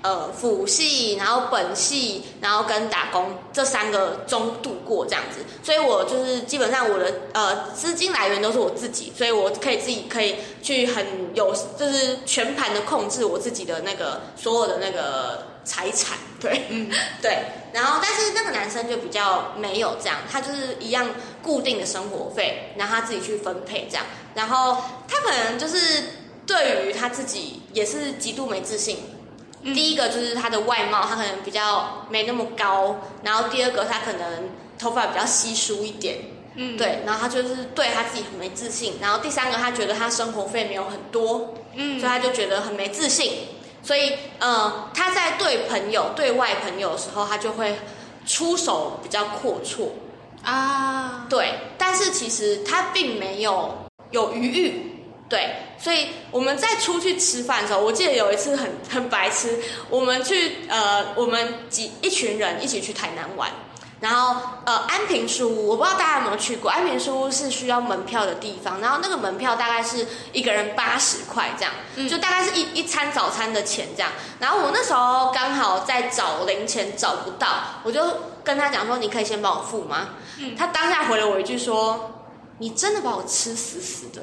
[0.01, 16.89] 呃，辅系，然后本系，然后跟打工这三个中度过这样子，所以我就是基本上我的呃资金来源都是我自己，所以我可以自己可以去很有就是全盘的控制我自己的那个所有的那个财产，对，嗯，
[17.21, 21.09] 对，然后但是那个男生就比较没有这样，他就是一样
[21.43, 24.07] 固定的生活费，然后他自己去分配这样，
[24.37, 26.05] 然后他可能就是
[26.47, 28.97] 对于他自己也是极度没自信。
[29.63, 36.19] 第一个就是他的外貌，他可能比较没那么高，然后第二个他可能头发比较稀疏一点，
[36.55, 43.33] 嗯，对，然后他就是对他自己很没自信，然后第三个他觉得他生活费没有很多，嗯，所以他就觉得很没自信，
[43.83, 47.79] 所以呃他在对朋友对外朋友的时候，他就会
[48.27, 49.89] 出手比较阔绰。
[50.45, 53.77] 啊，对，但是其实他并没有
[54.13, 54.95] 有余裕。
[55.29, 63.49] 对，所以我们在出去吃饭的时候，我记得有一次很很白痴，我们去呃，我们几一群人一起去台南玩，
[64.01, 74.11] 然后呃安平书屋，我不知道大家有没有去过，安平书屋是需要门票的地方，然后那个门票大概是一个人八十块这样，就大概是一一餐早餐的钱这样，
[74.41, 77.49] 然后我那时候刚好在找零钱找不到，
[77.85, 78.03] 我就
[78.43, 80.09] 跟他讲说，你可以先帮我付吗？
[80.57, 82.11] 他当下回了我一句说，
[82.59, 84.23] 你真的把我吃死死的。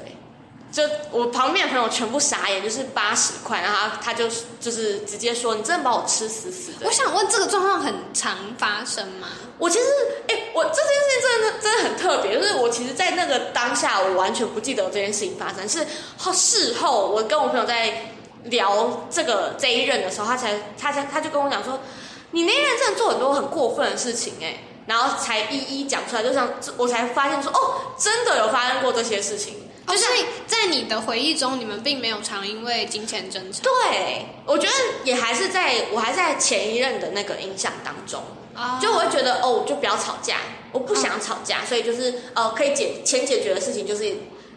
[0.76, 4.28] 就我旁边的朋友全部傻眼，就是八十块，然后他就
[4.60, 9.26] 就是直接说：“你真的把我吃死死的。”我想问，这个状况很常发生吗？
[9.56, 9.86] 我其实，
[10.28, 15.86] 哎，我这件事情真的真的很特别，就是我其实，在那个当下，我完全不记得这件事情发生，是
[16.18, 18.12] 后事后我跟我朋友在
[18.44, 21.80] 聊这个这一任的时候，他才他才他就跟我讲说
[22.32, 29.54] ：“你那一任真的做很多很过分的事情。”哎，然后才一一讲出来，就像我才发现说：“哦，真的有发生过这些事情。”
[29.94, 30.04] 就是
[30.46, 33.60] 在你的回忆中，你们并没有常因为金钱争吵。
[33.62, 34.72] 对，我觉得
[35.04, 38.22] 也还是在我还在前一任的那个印象当中，
[38.80, 40.38] 就我会觉得哦，就不要吵架，
[40.72, 44.12] 我不想吵架，所以就是呃，可以解钱解决的事情就是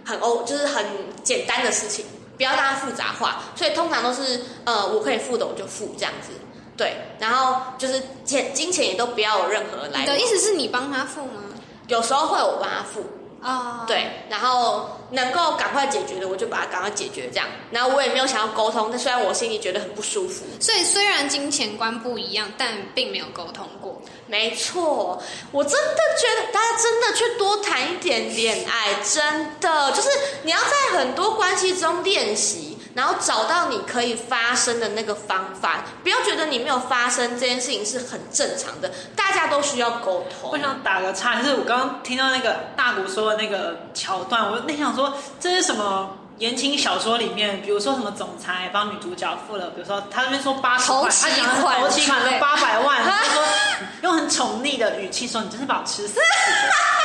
[0.06, 0.84] 很哦，就是很
[1.24, 3.44] 简单的事情，不要让它复杂化。
[3.56, 6.32] 所以通常都是呃，我可以付的我就付这样子，
[6.76, 10.02] 对，然后就是钱金钱也都不要有任何来。
[10.02, 11.44] 你的意思是你帮他付吗？
[11.88, 13.06] 有时候会我帮他付。
[13.42, 17.48] 啊，对，然后能够赶快解决的，我就把它赶快解决，这样。
[17.72, 20.46] 然后我也没有想要沟通，但虽然我心里觉得很不舒服。
[20.60, 24.02] 所以虽然金钱观不一样，但并没有沟通过。
[24.28, 25.22] 没错，
[25.52, 30.10] 我真的觉得大家真的去多谈一点恋爱，真的就是
[30.44, 32.78] 你要在很多关系中练习。
[33.00, 35.86] 然后找到你可以发声的那个方法。
[36.04, 40.58] 不要觉得你没有发声这件事情是很正常的，大家都需要沟通我。
[40.58, 53.42] 想打个岔，就是我刚刚听到那个大谷说的那个桥段，我那想说这是什么言情小说里面，比如说什么总裁帮女主角付了，比如说他那边说八十块，他讲的款头期款八百万，他说
[54.02, 56.20] 用很宠溺的语气说你真是把我吃死。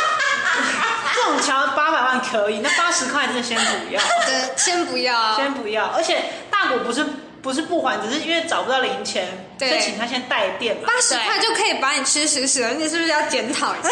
[1.24, 5.36] 这种桥八百万可以，那八十块真的先不要， 对，先不要。
[5.36, 5.86] 先不要。
[5.86, 7.04] 而且大谷不是
[7.40, 9.26] 不是不还，只是因为找不到零钱，
[9.58, 10.82] 对所以请他先带电嘛。
[10.86, 13.88] 八十块就可以把你吃死死了，你是不是要检讨一下？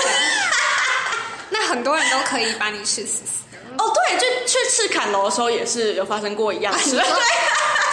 [1.48, 3.42] 那很多人都可以把你吃死死。
[3.78, 6.90] 哦，对，就去赤坎楼的时候也是有发生过一样事。
[6.90, 7.02] 你说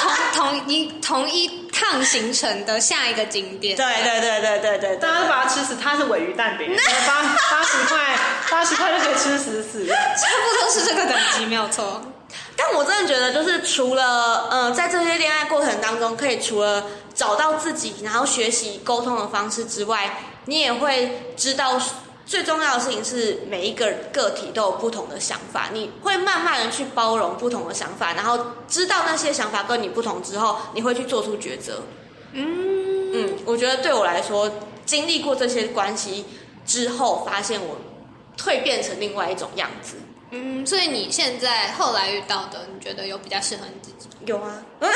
[0.02, 6.76] 同同一同一趟行程的下一个景点，对对对对对对对大家都把它吃死，它是尾鱼蛋饼，
[7.08, 7.22] 八
[7.52, 8.18] 八十块，
[8.52, 9.86] 八十块就可以吃死死。
[9.88, 12.02] 差不多是这个等级，没有错。
[12.56, 21.80] 但我真的觉得，就是除了呃，在这些恋爱过程当中，可以除了找到自己，然后学习沟通的方式之外，你也会知道
[22.30, 31.82] 最重要的事情是每一个个体都有不同的想法，你会慢慢的去包容不同的想法，然后知道那些想法跟你不同之后，你会去做出抉择。
[32.34, 34.48] 嗯嗯，我觉得对我来说，
[34.86, 36.24] 经历过这些关系
[36.68, 37.76] 之后，发现我
[38.38, 39.96] 蜕变成另外一种样子。
[40.30, 44.08] 嗯，所以你现在后来遇到的，你觉得有比较适合你自己？
[44.28, 44.90] 有啊， 刚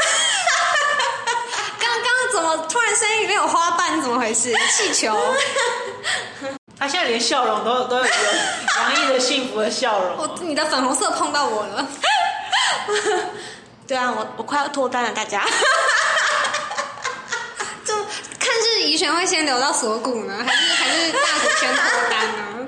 [1.90, 4.00] 刚怎么突然声音里面有花瓣？
[4.00, 4.54] 怎么回事？
[4.78, 5.18] 气球？
[6.84, 10.18] 他现在连笑容都都有洋溢着幸福的笑容。
[10.18, 11.88] 我你的粉红色碰到我了。
[13.88, 15.46] 对啊，我我快要脱单了，大家。
[17.86, 17.96] 就
[18.38, 22.68] 看是怡璇会先留到锁骨呢，还是还是大谷先脱单呢？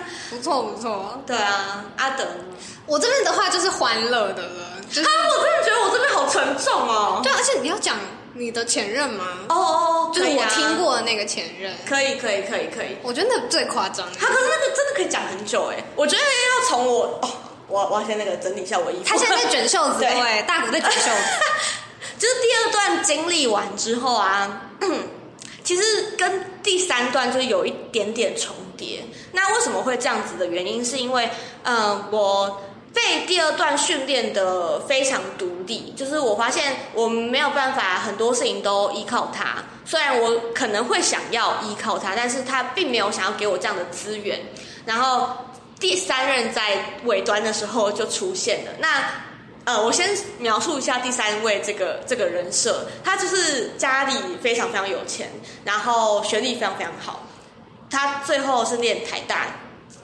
[0.30, 2.56] 不错不错，对啊，阿德呢？
[2.86, 7.20] 我这边的话就是欢乐的了，就是啊，我真的觉得我这边好沉重哦。
[7.22, 7.98] 对，而且你要讲
[8.34, 9.26] 你的前任吗？
[9.48, 12.96] 哦哦，就是我听，过的那个前任，可以可以可以可以。
[13.02, 14.06] 我觉得那最夸张。
[14.18, 17.30] 他可是那个真的可以讲很久哎，我觉得要从我哦，
[17.68, 19.02] 我我要先那个整理一下我衣服。
[19.04, 21.16] 他现在在卷袖子，对对，大鼓在卷袖子。
[22.18, 24.70] 就是第二段经历完之后啊，
[25.64, 25.82] 其实
[26.18, 29.02] 跟第三段就有一点点重叠。
[29.32, 31.28] 那为什么会这样子的原因，是因为
[31.62, 32.60] 呃，我
[32.92, 39.56] 被第二段训练的非常独立，就是我发现我没有办法很多事情都依靠他。
[39.84, 44.40] 虽然我可能会想要依靠他，但是他并没有想要给我这样的资源。
[44.84, 45.30] 然后
[45.78, 48.72] 第三任在尾端的时候就出现了。
[48.78, 49.04] 那
[49.64, 55.30] 呃，我先描述一下第三位这个这个人设，他就是家里非常非常有钱，
[55.64, 57.20] 然后学历非常非常好，
[57.90, 59.46] 他最后是念台大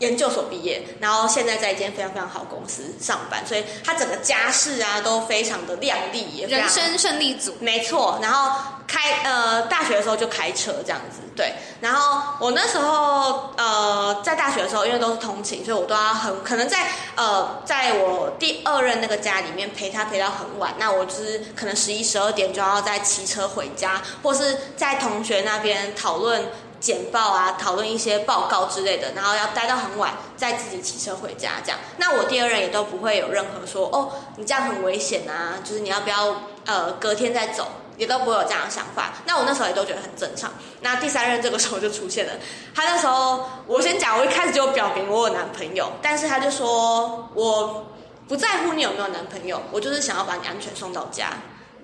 [0.01, 11.55] 研究所毕业，然后现在在一间非常非常好公司上班，所以他整个家世啊都非常的亮丽，也人生胜利组，没错，然后开呃大学的时候就开车这样子，对。
[11.81, 26.45] 然后我那时候呃在大学的时候，因为都是通勤，所以我都要很可能在呃在我第二任那个家里面陪他陪到很晚，那我就是可能十一十二点就要再骑车回家，或是在同学那边讨论。
[26.79, 31.79] 简报啊，讨论一些报告之类的，然后要待到很晚，再自己骑车回家这样。
[31.97, 39.15] 那我第二任也都不会有任何说哦，你这样很危险啊，就是你要不要呃隔天再走，也都不会有这样的想法。
[39.25, 40.53] 那我那时候也都觉得很正常。
[40.81, 42.33] 那第三任这个时候就出现了，
[42.75, 47.87] 他那时候我先讲，我一开始就表明我有男朋友，但是他就说我
[48.29, 51.31] 不在乎你有没有男朋友，我就是想要把你安全送到家。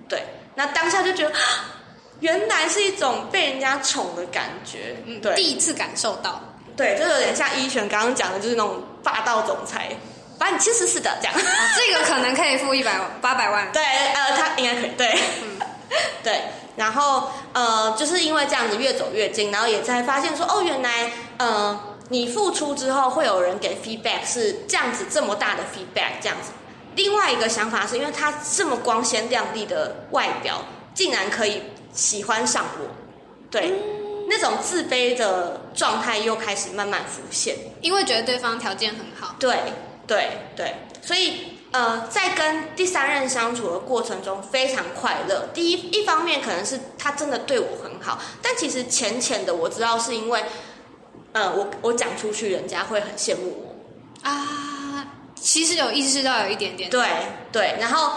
[0.07, 0.23] 对，
[0.55, 1.33] 那当下就觉得。
[2.23, 6.41] 原来是一种被人家宠的感觉，嗯，对，第一次感受到。
[6.75, 9.89] 对，就有点像一璇刚刚讲的，就是那种霸道总裁，
[10.39, 11.35] 把你吃死死的这样。
[11.75, 13.69] 这个可能可以付一百 八百万。
[13.73, 15.19] 对，呃，他应该可以，对，
[16.23, 16.41] 对。
[16.77, 26.51] 然后呃，就是因为这样子越走越近，然后也才发现说，哦，原来呃，你付出之后会有人给 feedback，是这样子这么大的 feedback 这样子。
[26.95, 30.63] 另外一个想法是因为他这么光鲜亮丽的外表，
[30.95, 31.61] 竟然可以
[31.93, 32.87] 喜欢上我，
[33.49, 33.73] 对。
[34.25, 39.35] 那种自卑的状态又开始慢慢浮现，因为觉得对方条件很好。
[39.37, 39.53] 对
[40.07, 45.49] 对对，所以呃，在跟第三任相处的过程中非常快乐。
[45.53, 50.41] 第一一方面可能是他真的对我很好，但其实浅浅的我知道是因为，
[51.33, 54.27] 呃，我我讲出去，人家会很羡慕我。
[54.27, 56.89] 啊，其实有意识到有一点点。
[56.89, 57.05] 对
[57.51, 58.13] 对，然后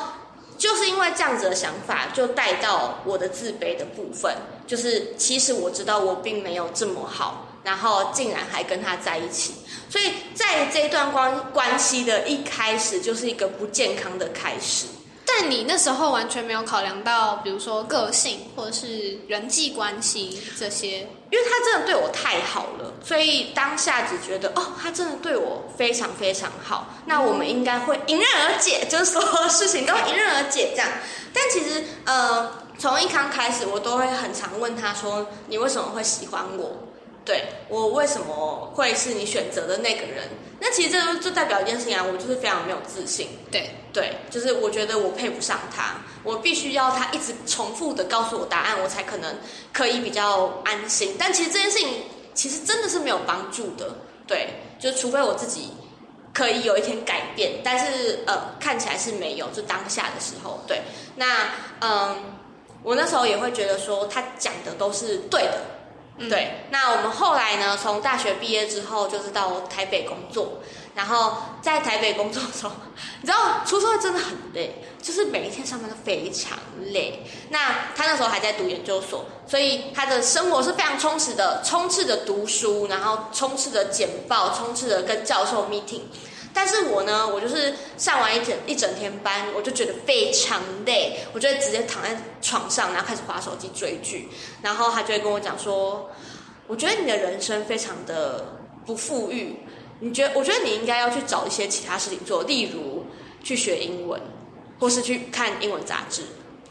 [0.59, 4.35] 就是因为这样子的想法，就带到我的自卑的部分，
[4.67, 9.55] 就是其实我知道我并没有这么好，然后竟然还跟他在一起，
[9.91, 14.87] 所以在这段关关系的一开始就是一个不健康的开始。
[15.27, 21.07] 但但你那时候完全没有考量到，比如说个性或者是人际关系这些。
[21.31, 30.89] 因为他真的对我太好了，所以当下只觉得哦，他真的对我非常非常好，那我们应该会迎刃而解，就是所有事情都迎刃而解这样。
[31.35, 36.71] 但其实呃，从一刚开始，我都会很常问他说：“你为什么会喜欢我？
[37.27, 40.27] 对我为什么会是你选择的那个人？”
[40.59, 43.29] 那其实这就就代表一件事情啊，我就是非常没有自信。
[43.51, 49.37] 对对，就是我觉得我配不上他，我必须要他一直重复的告诉我答案，我才可能
[49.73, 51.15] 可以比较安心。
[51.19, 51.89] 但其实这件事情
[52.33, 53.95] 其实真的是没有帮助的，
[54.27, 55.71] 对，就除非我自己
[56.33, 60.81] 可以有一天改变，但是呃看起来是没有，就当下的时候，对，
[61.17, 62.17] 那嗯，
[62.83, 65.61] 我那时候也会觉得说他讲的都是对的。
[66.19, 67.77] 对，那我们后来呢？
[67.81, 70.61] 从大学毕业之后，就是到台北工作。
[70.95, 72.73] 然后在台北工作的时候，
[73.21, 76.59] 你知道出社会真的很累，就是每一天上班都非常
[76.91, 77.23] 累。
[77.51, 86.01] 那他那时候还在读研究所，所以他的生活是非常充实的，充斥着读书，然后充斥着简报，充斥着跟教授 meeting。
[86.59, 94.27] 但是我呢，我就是上完一整一整天班，我就觉得非常累，我就直接躺在床上，然后开始划手机追剧。
[94.63, 96.11] 然后他就会跟我讲说
[96.67, 99.55] ：“我觉得你的人生非常的不富裕，
[100.01, 100.33] 你觉？
[100.35, 103.05] 我觉得你应该要去找一些其他事情做，例如
[103.45, 104.19] 去学英文，
[104.81, 106.23] 或是去看英文杂志。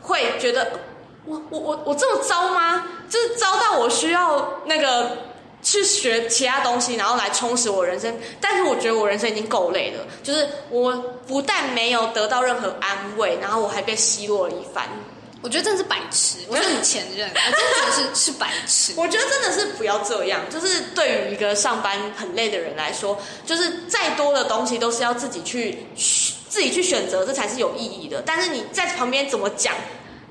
[0.01, 0.79] 会觉得
[1.25, 2.87] 我我我我这么糟吗？
[3.07, 5.15] 就是糟到我需要那个。”
[5.65, 8.15] 去学其他东西，然后来充实我人生。
[8.39, 10.95] 但是我觉得我人生已经够累了，就是我
[11.27, 14.87] 不但没有得到任何安慰，然后我还被奚落了一番。
[15.41, 18.93] 我觉得真的是白痴，我 是你前任，我真的觉得是是白痴。
[18.95, 25.85] 我觉得真的是不要这样，就是对于一个上班很累的人来说，就是再多的东西都是要自己去
[26.47, 28.21] 自己去选择，这才是有意义的。
[28.23, 29.73] 但是你在旁边怎么讲，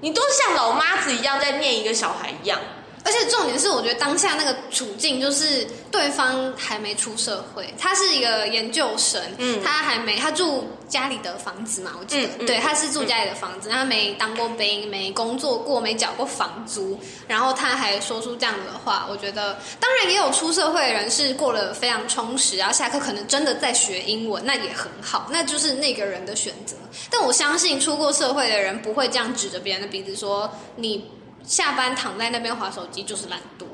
[0.00, 2.60] 你都像老妈子一样在念一个小孩一样。
[3.04, 26.74] 而且重点是，我觉得当下那个处境就是对方还没出社会，他是一个研究生，嗯，他还没他住家里的房子嘛，我记得，对，他是住家里的房子，他没当过兵，没工作过，没缴过房租，然后他还说出这样的话，我觉得当然也有出社会的人是过得非常充实，然后下课可能真的在学英文，那也很好，那就是那个人的选择。
[27.10, 31.04] 但我相信出过社会的人不会这样指着别人的鼻子说你。
[31.44, 33.64] 下班躺在那边划手机就是懒惰。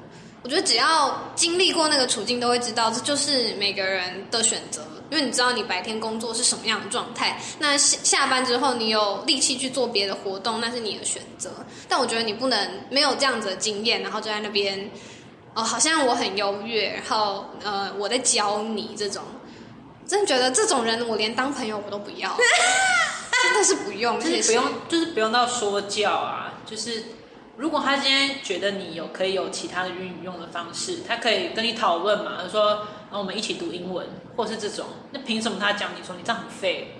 [0.43, 4.81] 我觉得只要经历过那个处境，都会知道这就是每个人的选择。
[5.11, 11.51] 因为你知道你白天工作是什么样的状态，那下下班之后你有力气去做别的活动，那是你的选择。
[11.89, 14.89] 但我觉得你不能没有这样子的经验，然后就在那边
[15.53, 19.21] 哦，好像我很优越，然后呃我在教你这种，
[20.07, 22.35] 真的觉得这种人我连当朋友我都不要，
[23.43, 27.05] 真的是不用， 就是不用，就是不用到说教啊，就是。
[27.61, 36.97] 如果他今天觉得你有可以有其他的运用的方式，他可以跟你讨论嘛，说，那我们一起读英文，或是这种，那凭什么他讲你说你这样很废？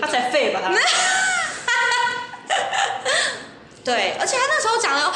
[0.00, 0.74] 他才废吧他。
[3.84, 5.12] 对，而且他那时候讲的，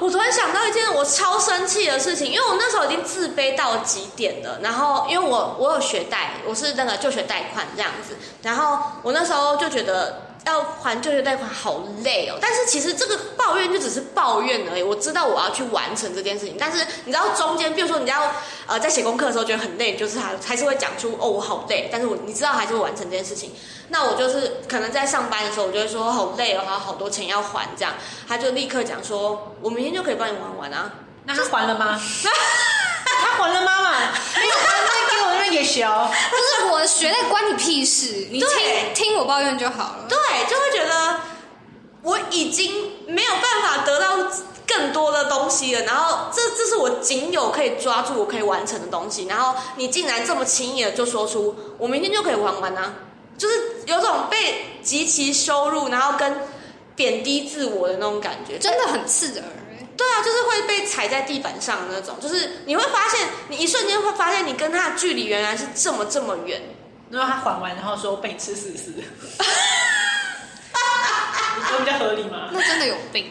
[0.00, 10.31] 我突然想到一件我超生气的事情，因为我那时候已经自卑到极点了，然后因为我我有学贷，我是那个就学贷款这样子，然后我那时候就觉得。
[10.44, 14.82] 要还就业贷款好累哦，但是其实这个抱怨就只是抱怨而已。
[14.82, 18.32] 我知道我要去完成这件事情，但是你知道中间，比如说你要
[18.66, 23.52] 呃在写功课的时候觉得很累，就是还还是会讲出哦我好累，但是我你知道还是会完成这件事情。
[23.88, 27.94] 那我就是可能在上班的时候，我就会说好累哦，还有好多钱要还这样，
[28.26, 30.90] 他就立刻讲说我明天就可以帮你还完啊。
[31.24, 32.00] 那他还了吗？
[33.04, 35.11] 他还了妈妈，没有还那
[35.52, 35.86] 也行。
[35.86, 38.48] 就是我学的关你屁事，你听
[38.94, 40.06] 听我抱怨就好了。
[40.08, 40.16] 对，
[40.48, 41.20] 就会觉得
[42.02, 42.72] 我已经
[43.06, 44.30] 没有办法得到
[44.66, 52.94] 更多的东西了，然后这这是我仅有可以抓住、我可以完成的东西，然后你竟然这么轻易的就说出我明天就可以玩完呢？
[53.36, 53.54] 就是
[53.86, 56.36] 有种被极其羞辱，然后跟
[56.94, 59.44] 贬低自我的那种感觉，真的很刺耳。
[59.96, 66.60] 对啊，就是会被踩在地板上的那种，就是你会发现，你一瞬间会发现，你跟他的距离原来是这么这么远。
[67.10, 69.04] 然后他还完，然后说被你吃死死， 你
[71.68, 72.48] 说比较合理吗？
[72.50, 73.30] 那真的有病，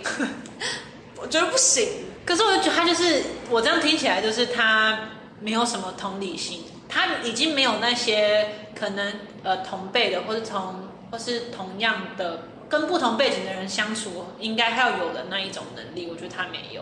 [1.18, 1.90] 我觉得不行。
[2.24, 5.00] 可是我觉得他就是，我这样听起来就是他
[5.40, 9.12] 没有什么同理心，他已经没有那些可能
[9.42, 12.44] 呃同辈的或者同或是同样的。
[12.72, 16.82] 跟不同背景的人相处，应该要有的那一种能力，我觉得他没有。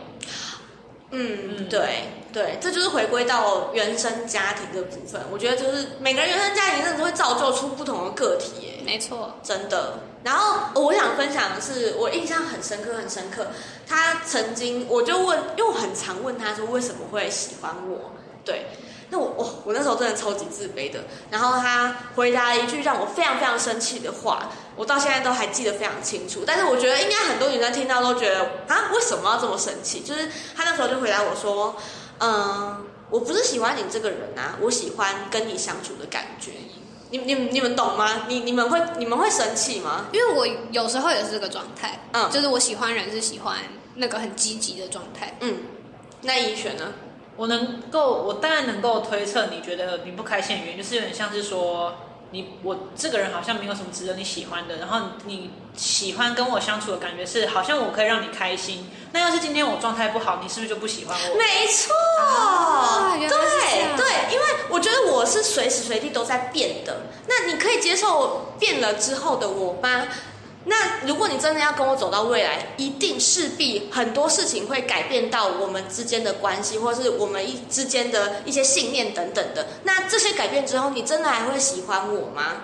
[1.10, 5.20] 嗯，对对，这就是回归到原生家庭的部分。
[5.32, 9.98] 我觉得就是每个人原生家庭真的会造就出不同的个体，没错，真的。
[10.22, 13.48] 然后我想分享的是，我印象很深刻，很深刻。
[13.88, 18.12] 他曾经，我就问，因为我很常问他说为什么会喜欢我，
[18.44, 18.66] 对。
[19.10, 21.04] 那我我我那时候真的超级自卑的。
[21.30, 26.44] 然后他回答了一句让我非常非常生气的话，我到现在都还记得非常清楚。
[26.46, 30.00] 但是我觉得应该很多女生听到都觉得啊，为什么要这么生气？
[30.00, 31.76] 就是他那时候就回答我说，
[32.18, 36.52] 嗯，我不是喜欢你这个人啊，我喜欢跟你相处的感觉。
[37.12, 38.26] 你你你们懂吗？
[38.28, 40.06] 你你们会你们会生气吗？
[40.12, 43.56] 因为我有时候也是这个状态，嗯就是我喜欢人是喜欢
[43.96, 45.36] 那个很积极的状态。
[45.40, 45.56] 嗯，
[46.22, 46.92] 那怡璇呢？
[47.36, 51.94] 我能够，我当然能够推测你觉得你不开心的原因，就是有点像是说，
[52.32, 58.90] 你我这个人好像没有什么值得你喜欢的，然后你喜欢跟我相处的感觉是，好像我可以让你开心。
[59.12, 61.36] 那要是今天我状态不好，你是不是就不喜欢我？
[61.36, 61.92] 没错，
[63.18, 67.06] 对对，因为我觉得我是随时随地都在变的。
[67.26, 70.06] 那你可以接受变了之后的我吗？
[70.64, 79.66] 那如果你真的要跟我走到未来，一定势必很多事情会改变到我们之间的关系，或是我们一之间的一些信念等等的。
[79.84, 82.62] 那这些改变之后，你真的还会喜欢我吗？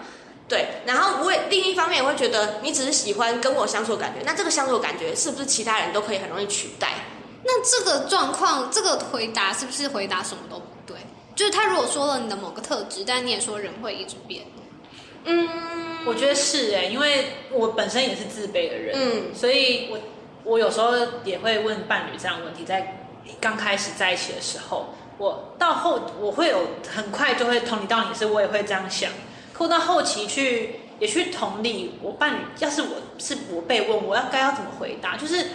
[0.49, 6.93] 对，然后我也另一方面也会觉得，你只是喜欢跟我相处的感觉，那这个相处的感觉是不是其他人都可以很容易取代？
[7.43, 10.97] 那这个状况，这个回答是不是回答什么都不对？
[11.35, 14.45] 就是他如果说了你的某个特质，但你也说人会一直变，
[15.25, 15.49] 嗯，
[16.07, 19.99] 我觉得是哎、因为我本身也是自卑的人，嗯所以我
[20.45, 20.93] 我有时候
[21.25, 23.01] 也会问伴侣这样的问题，在
[23.41, 29.11] 刚开始在一起的时候，我到后我会有很快就会同理到你是，我也会这样想，
[29.53, 32.89] 可我到后期去也去同理我伴侣，要是我
[33.19, 35.17] 是我被问，我要该要怎么回答？
[35.17, 35.47] 就是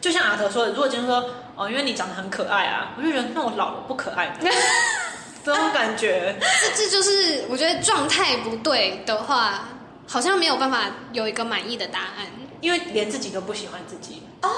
[0.00, 4.34] 就像阿德说的，如果今天说哦，因为你长得很可爱啊，我就觉得那我老了不可爱吗，
[5.44, 6.34] 这种感觉。
[6.74, 9.68] 这这就是我觉得状态不对的话，
[10.10, 12.26] 好像没有办法有一个满意的答案。
[12.60, 14.50] 因为连自己都不喜欢自己，哦，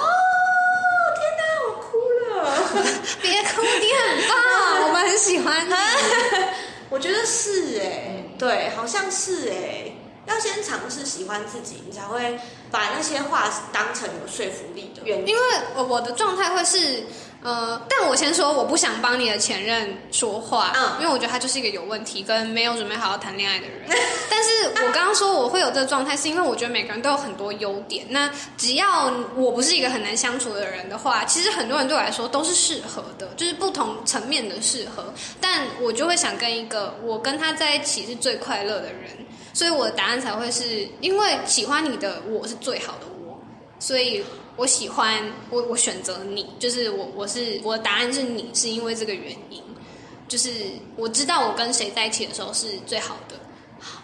[1.15, 2.51] 天哪，我哭了。
[3.23, 5.73] 别哭，你很棒， 我们很喜欢你。
[6.91, 9.93] 我觉得是哎、对，好像是哎、
[10.27, 12.37] 要先尝试喜欢自己，你才会
[12.73, 15.29] 把那些话当成有说服力的原因。
[15.29, 15.41] 因为
[15.77, 17.05] 我我的状态会是，
[17.43, 23.89] 呃，但我先说，我不想帮你的前任说话，嗯因为我觉得他就是一个有问题跟没有准备好好谈恋爱的人。
[24.31, 28.07] 但是我刚刚说我会有这个状态，是因为我觉得每个人都有很多优点。
[28.09, 35.13] 那只要我不是一个很难相处的人的话，其实很多人对我来说都是适合的，就是不同层面的适合。
[35.41, 39.11] 但我就会想跟一个我跟他在一起是最快乐的人，
[39.53, 43.37] 所以我的答案才会是因为喜欢你的我是最好的我。
[43.81, 44.25] 所以
[44.57, 49.63] 我喜欢我，我选择你，就是我我是我的答案是你，是因为这个原因，
[50.29, 50.51] 就是
[50.97, 53.37] 我知道我跟谁在一起的时候是最好的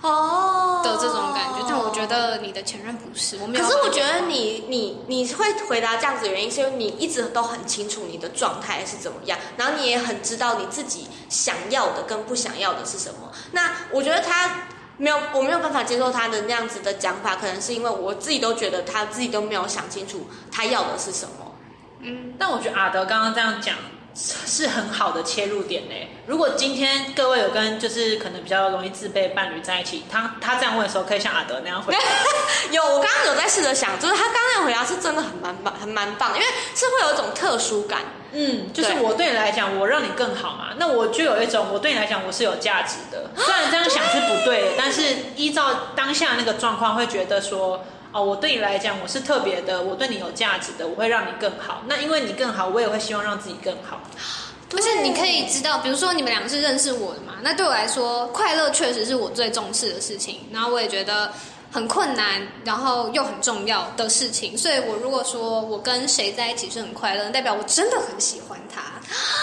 [0.01, 3.71] 哦的这种感觉，但我觉得你的前任不是，我没有可。
[3.71, 13.31] 是我觉得你你你会回答这样子的原因，是因为你一直都很清楚你的状态是怎么样，然后你也很知道你自己想要的跟不想要的是什么。
[13.53, 14.67] 那我觉得他
[14.99, 21.55] 没有，我没有办法接受他的那样子的讲法，可能是因为我自己都觉得他自己都没有想清楚他要的是什么。
[22.01, 23.77] 嗯，但我觉得阿德刚刚这样讲
[24.19, 26.09] 是很好的切入点嘞。
[26.27, 31.99] 如果今天各位有跟就是可能比较容易自卑的伴侣在一起，他他这样问的时候，可以像阿德那样回答。
[32.73, 38.01] 有，我刚刚有在试着想，就是他刚刚的回答是真的很蛮棒，很蛮棒，因为是会有一种特殊感。
[38.33, 43.31] 嗯，就是我对你来讲，我让你更好嘛，那我就有一种我对你来讲我是有价值的。
[43.41, 45.03] 虽然这样想是不对的，但是
[45.37, 51.83] 依照当下那个状况，会觉得说，哦，我对你来讲我是特别的，我对你有价值的，我会让你更好。
[51.87, 54.01] 那因为你更好，我也会希望让自己更好。
[54.73, 60.41] 而且你可以知道，比如说你们两个是认识我的嘛，那对我来说，快乐确实是我最重视的事情。
[60.53, 61.33] 然后我也觉得
[61.71, 64.57] 很困难，然后又很重要的事情。
[64.59, 68.83] 所以我如果说我跟谁在一起是很快乐，代表我真的很喜欢他。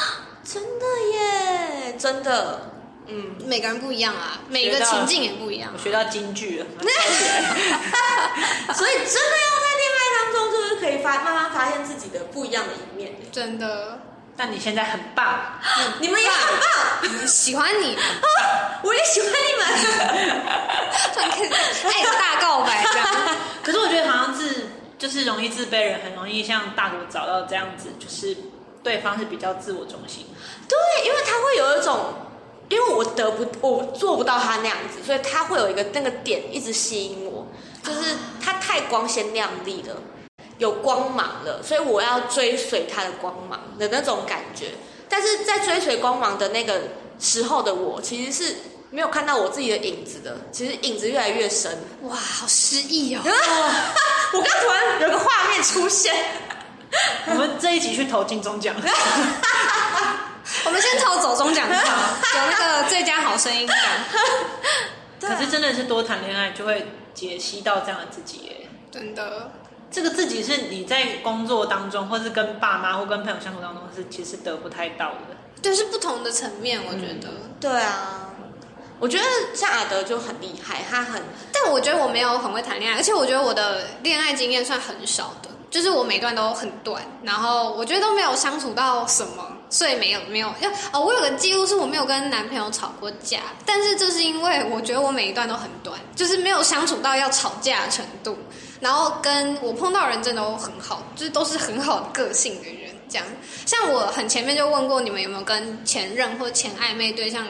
[0.46, 2.62] 真的耶，真的，
[3.08, 5.78] 嗯，每个人不一样啊，每个情境也不一样我。
[5.78, 6.66] 学到京剧了，
[8.74, 13.14] 所以真的要在恋爱当中，就是可以发慢慢发现自己的不一样的一面。
[13.32, 14.00] 真的，
[14.36, 15.60] 但你现在很棒，
[16.00, 17.98] 你们也很棒，喜欢你，
[18.84, 19.66] 我也喜欢你们。
[21.14, 21.54] 突然开始
[21.88, 23.08] 爱的大告白这样。
[23.64, 28.36] 可是我觉得好像是就是容易自卑人，很容易像大国找到这样子，就是
[28.84, 30.26] 对方是比较自我中心。
[30.68, 32.14] 对，因为他会有一种，
[32.70, 37.48] 因为我得不，我做不到他那样子，所以他会有一个那个点一直吸引我，
[37.84, 39.96] 就是他太光鲜亮丽了，
[40.58, 44.72] 有光芒了，所以我要追随他的光芒的那种感觉。
[45.08, 46.82] 但是在追随光芒的那个
[47.20, 48.56] 时候的我，其实是
[48.90, 51.78] 没有看到我自己的影子的，其实影子越来越深。
[52.02, 53.22] 哇，好诗意哦！
[54.34, 56.16] 我刚突然有个画面出现，
[57.30, 58.76] 我们这一集去投金钟奖，
[60.66, 63.78] 我们先投走中奖就好， 有那个最佳好声音奖。
[65.22, 68.70] 可是真的是多谈恋爱就会解析到这样的自己耶。
[68.92, 69.52] 真的，
[69.92, 75.36] 这个自己是你在工作当中，或是跟爸妈或跟朋友相处当中，是其实得不太到的。
[75.62, 77.30] 对，是不同的层面，我觉得。
[77.60, 78.30] 对啊，
[79.00, 98.38] 我觉得像阿德就很厉害，他很，但我觉得我没有很会谈恋爱，而且我觉得我的恋爱经验算很少的，就是我每段都很短，然后我觉得都没有相处到什么，所以没有没有要哦，我有个记录是我没有跟男朋友吵过架，但是这是因为我觉得我每一段都很短，就是没有相处到要吵架的程度，
[98.80, 103.28] 然后跟我碰到人真的都很好，就是都是很好的个性的人，这样。
[103.66, 107.46] 像我很前面就问过你们有没有跟前任或前暧昧对象。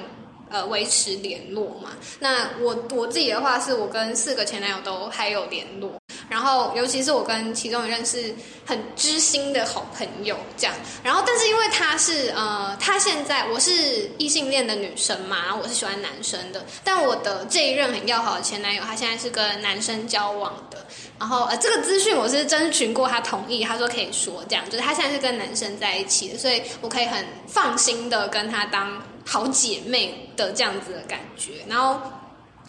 [0.55, 1.89] 呃，维持联络嘛？
[2.17, 5.91] 那我我自己的话，是我跟四个前男友都还有联络，
[6.29, 8.33] 然后尤其是我跟其中一任是
[8.65, 10.73] 很知心的好朋友，这样。
[11.03, 20.85] 然后，但是因为他是呃，他现在我是异性恋的女生嘛，然后我是喜欢男生的，但我的这一任很要好的前男友，他现在是跟男生交往的。
[21.19, 29.03] 然后呃，这个资讯我是征询过他同意，他说可以说这样，就是他现在是跟男生在一起的，所以我可以很放心的跟他当。
[29.25, 31.99] 好姐妹的这样子的感觉，然后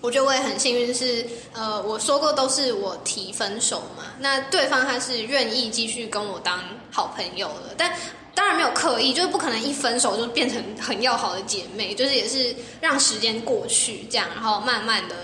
[0.00, 7.92] 我觉得我也很幸运，是呃我说过都是我提分手嘛，那对方他是愿意继续跟我当好朋友的，但
[8.34, 15.14] 当然没有刻意，就是不可能一分手就变成很要好的姐妹，就是也是让时间过去这样，然后慢慢的。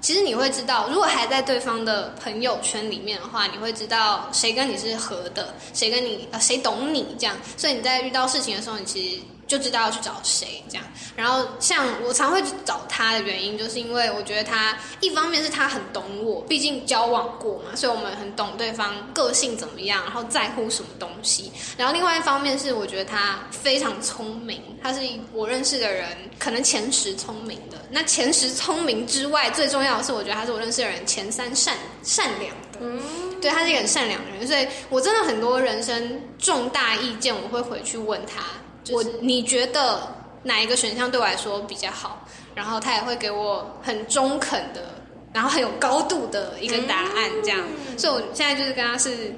[0.00, 7.36] 其实你会知道，如果还在对方的朋友圈里面的话，你会知道谁跟你是合的，谁跟你呃谁懂你这样。
[7.56, 9.22] 所以你在遇到事情的时候，你其实
[9.52, 10.84] 就知道要去找谁这样。
[11.14, 21.52] 然后像我常会去找他的原因，就是因为我觉得他一方面是他很懂我，毕竟交往过嘛，所以我们很懂对方个性怎么样，然后在乎什么东西。
[21.76, 25.00] 然后另外一方面是我觉得他非常聪明，他是
[25.34, 27.76] 我认识的人可能前十聪明的。
[27.90, 32.78] 那前十聪明之外，最重要的是，我觉得他是我认识的人前三善善良的。
[32.80, 32.98] 嗯，
[33.38, 38.42] 对他是一个很善良的人，所以我真的很多人生重大意见，我会回去问他，
[38.90, 40.08] 我你觉得
[40.42, 42.26] 哪一个选项对我来说比较好？
[42.54, 44.94] 然后他也会给我很中肯的，
[45.32, 47.60] 然后很有高度的一个答案，这样。
[47.96, 49.34] 所以我现在就是跟他是。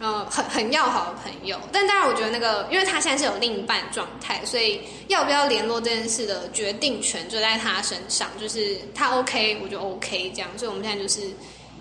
[0.00, 11.20] 呃，很很要好的朋友，但当然，我觉得那个，因为他现在是有另一半状态，所以要不要联络这件事的决定权就在他身上，就是他 OK，我就 OK 这样，所以我们现在就是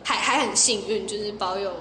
[0.04, 1.74] 还还很幸运，就是保有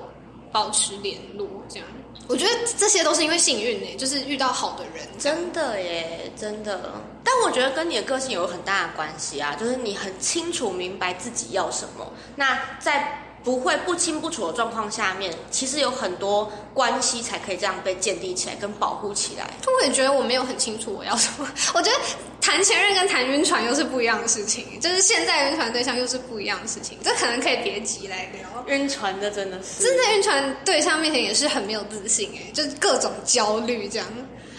[0.51, 1.87] 保持联络这样。
[2.33, 6.95] 我觉得这些都是因为幸运呢，就是遇到好的人，真的耶，真的。
[7.23, 12.11] 但我觉得跟你的个性有很大的关系啊，就是你很清楚明白自己要什么。
[12.37, 19.51] 那在不会不清不楚的状况下面，其实有很多关系才可以这样被建立起来跟保护起来。
[19.67, 21.49] 我也觉得我没有很清楚我要什么。
[21.75, 21.97] 我觉得
[22.41, 26.99] 谈前任跟谈晕船又是不一样的事情，就是现在晕船对象又是不一样的事情。
[27.03, 28.65] 这可能可以别急来聊。
[28.69, 34.07] 晕船的真的是，真的晕船对象面前也是很没有自信哎，就是各种焦虑这样。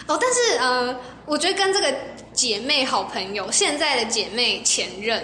[0.06, 1.94] 哦，但是呃，我觉得跟这个
[2.34, 5.22] 姐妹好朋友，现在的姐妹前任。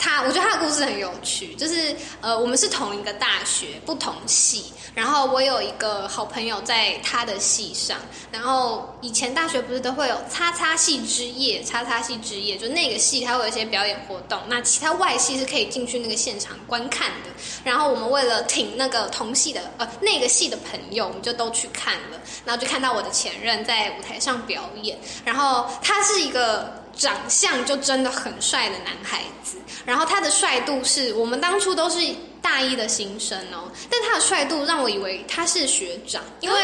[0.00, 4.72] 他，我觉得他的故事很有趣，就是呃，我们是同一个大学，不同系。
[4.92, 7.96] 然后我有一个好朋友在他的系上，
[8.32, 17.30] 然后以前大学不是都会有叉叉系之夜，叉叉系之夜，就那个系他会有一些表演活动，那其他外系是可以进去那个现场观看的。
[17.62, 26.79] 然后我们为了挺那个同系的呃那个系的朋友，我们就都去看了，然后就看到我的前任在舞台上表演，然后他是一个。
[27.00, 31.98] 长相就真的很帅的男孩子，然后他的帅度是我们当初都是
[32.42, 36.60] 大一的新生哦，但他的帅度让我以为他是学长，因为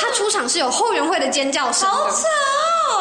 [0.00, 2.12] 他出场是有后援会的尖叫声的，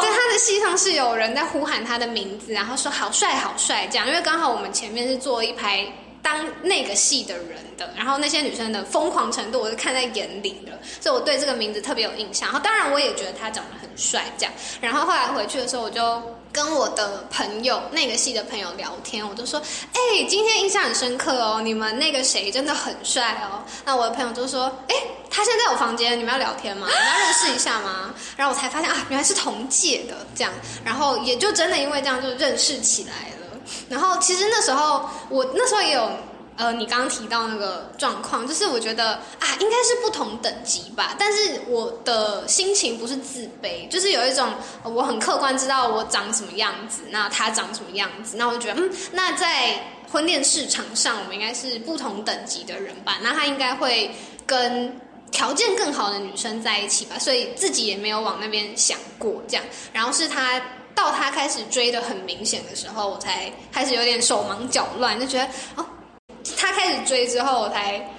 [0.01, 5.87] 在他的戏上是有人在呼喊他的名字，然后说好帅好帅这样，因为刚好我们前面是坐一排
[6.21, 12.49] 当那个戏的人的，然后那些女生的疯狂程度我是看在眼里的，所以我对这个名字特别有印象。
[12.49, 16.21] 然后当然我也觉得他长得很帅这样，然后后来回去的时候我就。
[16.53, 19.59] 跟我的朋友那个系的朋友聊天，我就说
[19.91, 24.95] ：“哎，今天印象很深刻哦，你们那个谁真的很帅哦。”那我的朋友就说：“哎，
[25.31, 26.87] 他现在在我房间，你们要聊天吗？
[26.87, 30.53] 你要认识一下吗？”然后我才发现啊，原来是同届的这样，
[30.85, 33.59] 然后也就真的因为这样就认识起来了。
[33.89, 36.07] 然后其实那时候我那时候也有
[36.55, 41.15] 呃，你刚刚提到那个状况，就是我觉得啊，应该是不同等级吧。
[41.17, 53.17] 但是我的心情不是自卑，就是有一种我很客观知道我长什么样子，那他长什么样子，那我就觉得嗯，那在婚恋市场上，我们应该是不同等级的人吧。
[53.23, 54.13] 那他应该会
[54.45, 54.95] 跟
[55.31, 59.65] 条件更好的女生在一起吧，所以自己也没有往那边想过这样。
[59.91, 60.61] 然后是他
[60.93, 65.45] 到他开始追的很明显的时候，我才开始有点手忙脚乱，就觉得
[65.77, 65.85] 哦。
[66.57, 68.15] 他开始追之后，我才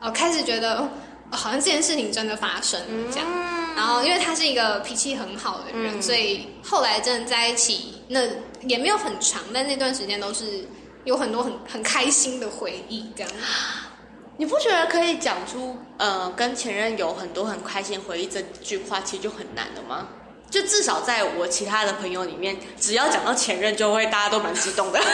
[0.00, 0.88] 哦开始觉得、哦
[1.34, 3.26] 好像这件事情真的发生了这样。
[3.74, 8.20] 然后因为他是一个脾气很好的人，嗯所以后来真的在一起，那
[8.66, 10.68] 也没有很长，但那段时间都是
[11.04, 13.32] 有很多很很开心的回忆这样。
[14.36, 20.06] 你不觉得可以讲出呃跟前任有很多很开心回忆这句话，其实就很难了吗？
[20.50, 25.00] 就至少在我其他的朋友里面，只要讲到前任，就会大家都蛮激动的。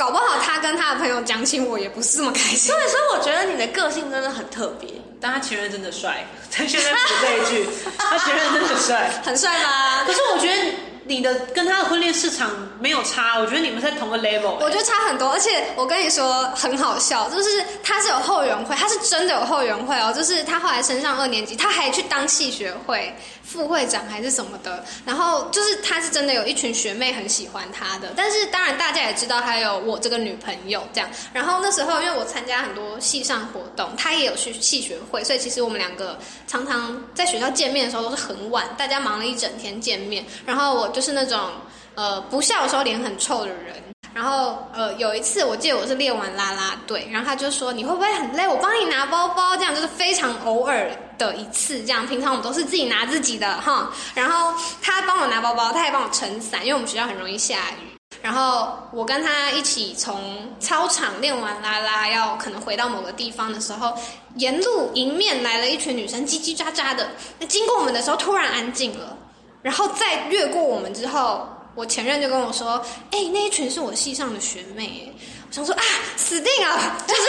[0.00, 2.74] 搞不好他跟他的朋友讲起我也不是这么开心。
[2.74, 4.88] 对，所以我觉得你的个性真的很特别。
[5.20, 9.10] 但他前任真的帅，他现在补这一句，他前任真的帅。
[9.22, 10.12] 很帅吗可？
[10.14, 10.72] 是我觉得
[11.04, 41.50] 你的跟他的婚恋市场没有差，我觉得你们在同个 level、我觉得差很多，而且我跟你说很好笑，就是他是有后援会，他是真的有后援会哦，就是他后来升上二年级，他还去当系学会副会长还是什么的，然后就是他是真的有一群学妹很喜欢他的，但是当然大家也知道他有我这个女朋友这样，然后那时候因为我参加很多戏上活动，他也有去系学会，所以其实我们两个常常在学校见面的时候都是很晚，大家忙了一整天见面，然后我就是那种
[41.94, 43.82] 呃不笑的时候脸很臭的人。
[44.12, 48.46] 然后呃有一次我记得我是练完啦啦队，然后他就说你会不会很累？
[48.46, 53.88] 我帮你拿包包，这样就是非常偶尔的一次，这样平常我们都是自己拿自己的哈。
[54.14, 57.90] 然后他帮我拿包包，他还帮我撑伞，因为我们学校很容易下雨。
[58.20, 63.96] 然后我跟他一起从操场练完啦啦，要可能回到某个地方的时候，
[64.34, 67.08] 沿路迎面来了一群女生，叽叽喳喳的。
[67.38, 69.16] 那经过我们的时候，突然安静了，
[69.62, 72.82] 然后再越过我们之后，我前任就跟我说
[73.12, 75.14] ：“哎、那一群是我系上的学妹。”，
[75.48, 75.82] 我想说啊，
[76.16, 76.78] 死定了！
[77.06, 77.22] 就是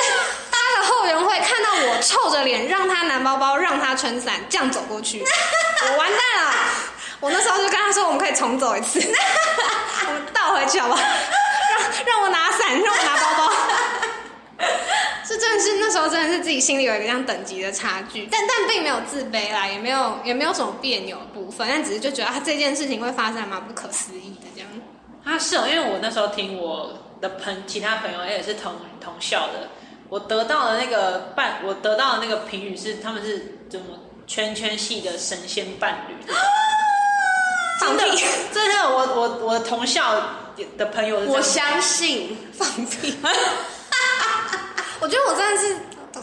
[0.51, 5.23] 他的后援会看到我臭着脸，让他拿包包，让他撑伞，这样走过去，
[5.83, 6.53] 我完蛋了。
[7.19, 8.99] 我那时候就跟他说，我们可以重走一次，
[10.07, 11.01] 我们倒回去好不好？
[11.01, 13.53] 让让我拿伞，让我拿包包。
[15.27, 24.69] 这真的是那时候真的是自己心里有一个这样等级的差距，但但并没有自卑啦，也没有也没有什么别扭的部分，但只是就觉得啊这件事情会发生还蛮不可思议的这样。
[25.23, 29.69] 他是哦，因为我那时候听我的朋其他朋友也是同同校的，
[30.09, 33.85] 我得到的那个伴，我得到的那个评语是他们是怎么
[34.27, 36.15] 圈圈系的神仙伴侣。
[37.79, 40.13] 放真的屁，真的，我我我同校
[40.77, 43.17] 的朋友我相信，放屁！
[45.01, 45.75] 我觉得我真的是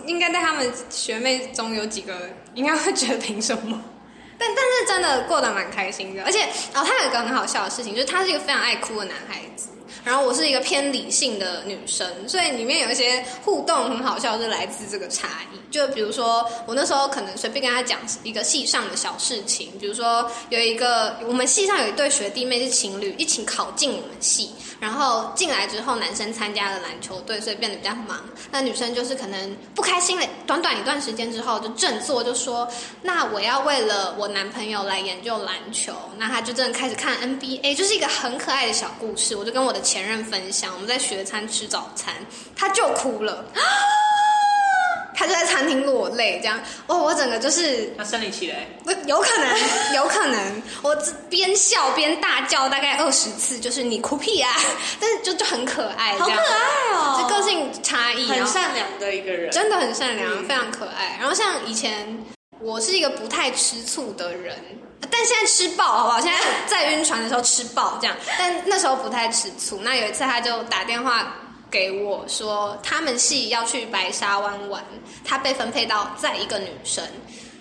[0.06, 3.82] 应该在他们学妹中有几个应该会觉得凭什么？
[4.38, 9.68] 但但是真的过得蛮开心的，而且哦，他有一个很好笑的事情，就是他是一个非常爱哭的男孩子，
[10.04, 15.58] 然后我是一个偏理性的女生，所以里面有一些互动很好笑，是来自这个差异。
[15.70, 24.50] 就比如说，我那时候可能随便跟他讲一个系上的小事情，比如说有一个我们系上有一对学弟妹是情侣，一起考进我们系，
[24.80, 28.20] 然后进来之后，男生参加了篮球队，所以变得比较忙。
[28.50, 32.66] 那女生就是可能不开心了，短短一段时间之后就振作，就说
[33.02, 39.36] ：“那我要为了我男朋友来研究篮球。”那他就真的开始看 NBA，就是一个很可爱的小故事。
[39.36, 42.14] 我就跟我的前任分享，我们在学餐吃早餐，
[42.56, 43.44] 他就哭了。
[45.18, 49.58] 他就在餐厅落泪，这样，哦，我整个就是他生理期嘞，不，有可能，
[49.96, 54.54] 有可能，我只边笑边大叫大概二十次，就是你哭屁啊！
[55.00, 59.50] 但是就就很可爱，好可爱哦，这个性差异，很善良的一个人。
[59.50, 61.16] 真的很善良，嗯非常可爱。
[61.18, 62.24] 然后像以前
[62.60, 64.54] 我是一个不太吃醋的人，
[65.10, 66.20] 但现在吃爆好不好？
[66.20, 66.38] 现在
[66.68, 69.80] 在晕船的时候吃爆这样，但那时候不太吃醋。
[69.82, 71.34] 那有一次他就打电话。
[71.70, 74.82] 给我说，他们系要去白沙湾玩，
[75.24, 77.04] 他被分配到在一个女生。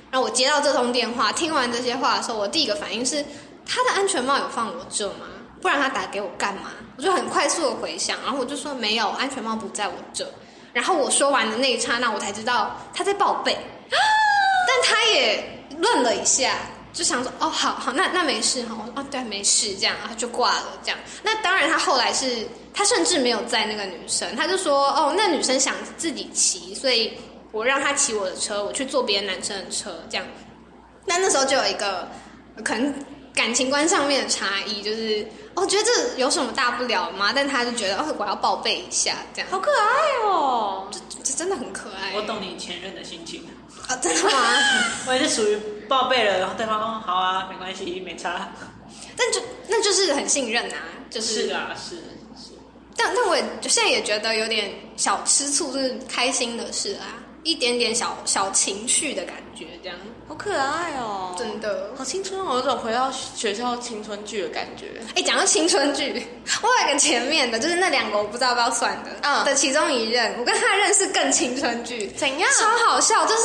[0.10, 3.24] 然后我接到这通电话，听完这些话的时候，我第一个反应是，
[3.66, 5.28] 他的安全帽有放我这吗？
[5.62, 6.72] 不然他打给我干嘛？
[6.98, 10.28] 我就很快速的回想，然后我就说没有，安全帽不在我这。
[10.74, 13.58] 然后我说完的那一刹那，我才知道他在报备，
[13.90, 15.44] 但他也
[15.80, 16.54] 愣了一下，
[16.94, 21.00] 就想说哦，好好，那那没事哈，我说哦对，没事，这样，然后就挂了，这样。
[21.24, 22.48] 那当然，他后来是，
[22.78, 27.18] 他甚至没有载那个女生，他就说哦，那女生想自己骑，所以
[27.52, 30.24] 我让她骑我的车，我去坐别的男生的车，这样。
[31.04, 32.08] 那那时候就有一个
[32.64, 32.94] 可能
[33.34, 35.26] 感情观上面的差异，就是
[35.56, 37.34] 我觉得这有什么大不了吗？
[37.34, 40.88] 但他就觉得哦，我要报备一下，这样好可爱哦。
[40.92, 42.14] 这这真的很可爱。
[42.16, 43.44] 我懂你前任的心情，
[43.88, 44.30] 啊，真的吗？
[45.10, 45.58] 我也是属于
[45.90, 48.54] 报备了，然后对方哦好啊，没关系，没差。
[49.16, 50.78] 但就那就是很信任啊，
[51.10, 52.04] 就是是啊，是是。
[52.98, 61.90] 但但我现在也觉得有点小吃醋，就是开心的事啊，一点点小小情绪的感觉，这样好可爱哦，真的。
[61.98, 65.02] 好青春哦，有种回到学校青春剧的感觉。
[65.16, 66.28] 哎，讲到青春剧，
[66.62, 73.42] 我有一个前面的，就是那两个我不知道要不要算的，嗯的其中一任，我跟他认识更青春剧，怎样超好笑，就是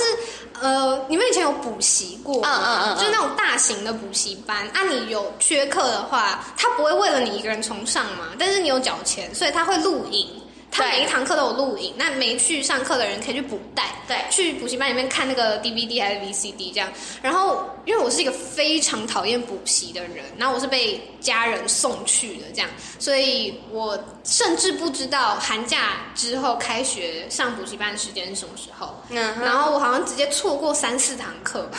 [0.61, 2.49] 呃，你们以前有补习过吗？
[2.51, 10.29] 嗯嗯嗯嗯就是那种大型的补习班，啊，你有缺课的话，他不会为了你一个人重上嘛，但是你有缴钱，所以他会录影。
[10.73, 16.91] 他每一堂课都有录影，那没去上课的人可以去补带，对去补习班里面看那个 DVD 还是 VCD 这样。
[17.21, 28.95] 然后，因为我是一个非常讨厌补习的人，然后我是被家人送去的这样，所以我甚至不知道寒假之后开学上补习班的时间是什么时候。
[29.11, 31.77] 嗯然后我好像直接错过三四堂课吧，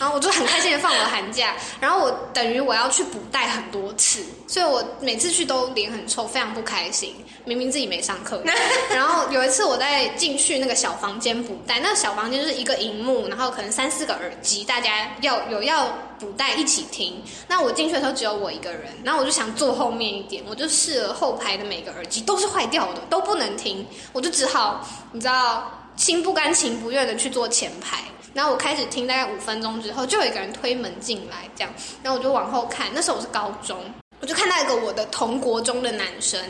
[0.00, 7.14] 然后我就很开心的放我的寒假，然后我等于我要去补带很多次，所以我每次去都脸很臭，非常不开心。
[7.44, 8.42] 明明自己没上课，
[8.90, 15.86] 然后有一次我在进去那个小房间补带，那个小房间就是一个荧幕，然后可能三四个耳机，大家要有要
[16.18, 17.22] 补带一起听。
[17.48, 28.02] 那我进去的时候只有我一个人，然后我就想坐后面一点，我就试了后排的每个耳机都是坏掉的，都不能听，我就只好你知道心不甘情不愿的去坐前排。
[28.34, 33.78] 然后我开始听大概五分钟之后，就有一个人推门进来，这样，然后我就往后看，那时候我是高中，
[34.20, 36.40] 我就看到一个我的同国中的男生，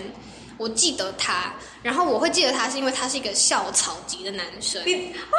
[0.62, 1.52] 我记得他，
[1.82, 5.38] 然后我会记得他是因为他是一个校草级的男生，你哇，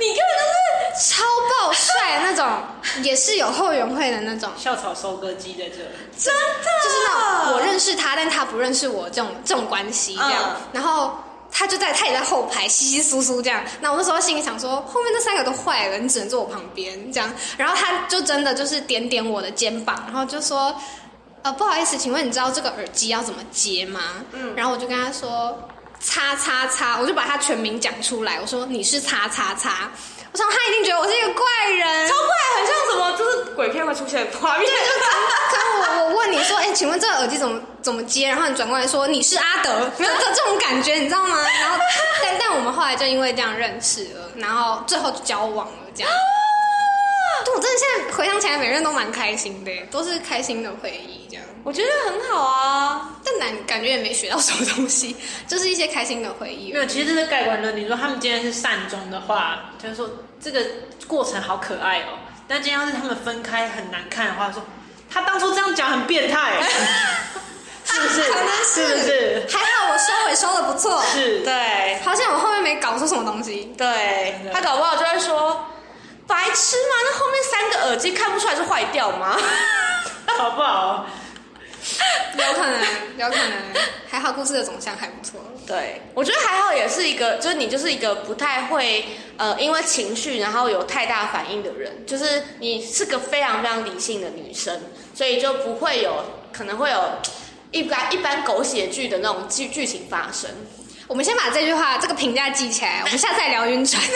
[0.00, 2.44] 你根本就是超爆帅那种，
[3.04, 6.40] 也是有后援会的那种，校草收割机在这，里真的，
[6.82, 10.56] 就是那种我认识他，但他不认识我这种这种关系这样。
[10.56, 11.16] 嗯然后
[11.52, 13.62] 他就在他也在后排稀稀疏疏这样。
[13.80, 17.32] 那我那时候心里想说，后面那三个都坏了，你只能坐我旁边这样。
[17.56, 20.74] 然后他就真的就是点点我的肩膀，然后就说。
[21.44, 24.00] 呃，不好意思，请问你知道这个耳机要怎么接吗？
[24.32, 25.68] 嗯，然后我就跟他说，
[26.00, 29.90] 叉叉叉，我就把他全名讲出来，我说你是叉叉叉，
[30.32, 34.66] 我想他一定觉得我是一个怪人，超怪，很像什么，就是鬼片会出现的画面。
[34.66, 34.74] 对，
[35.52, 38.26] 就可我我问你说，哎、请问这个耳机怎么怎么接？
[38.26, 41.36] 然后你转过来说你是阿德，没有这 这种感觉你知道吗？
[41.60, 41.76] 然后，
[42.22, 46.10] 但但我们后来就因为这样认识了，然后最后就交往了，这样。
[47.54, 51.44] 对，我真的现在回想起来，每个人都蛮开心的，都是开心的回忆，这样。
[51.62, 56.78] 我觉得很好啊，但感感觉也没学到什么东西，就是一些开心的回忆没。
[56.78, 57.76] 有，其实这是盖棺论。
[57.76, 60.60] 你说他们今天是善终的话，就是说这个
[61.06, 62.18] 过程好可爱哦。
[62.46, 64.62] 但今天要是他们分开很难看的话，说
[65.08, 66.60] 他当初这样讲很变态，
[67.84, 68.22] 是不是？
[68.30, 69.46] 可能是不是？
[69.50, 73.72] 还好我收尾收的不错，是，对好像我后面没搞出什么东西。
[73.78, 75.66] 对，他搞不好就会说。
[76.26, 76.94] 白痴吗？
[77.04, 79.36] 那后面三个耳机看不出来是坏掉吗？
[80.38, 81.06] 好不好？
[82.38, 82.80] 有可能，
[83.18, 83.52] 有可能。
[84.10, 85.40] 还好故事的走向还不错。
[85.66, 89.04] 对，我觉得还好，也是一个，就是你就是一个不太会
[89.36, 94.80] 呃，因为情绪然后有太大反应的人，就是你是个非常非常理性的女生，
[95.14, 97.02] 所以就不会有可能会有
[97.70, 100.50] 一般一般狗血剧的那种剧剧情发生。
[101.06, 104.02] 我们先把这句话这个评价记起来，我们下次再聊晕船。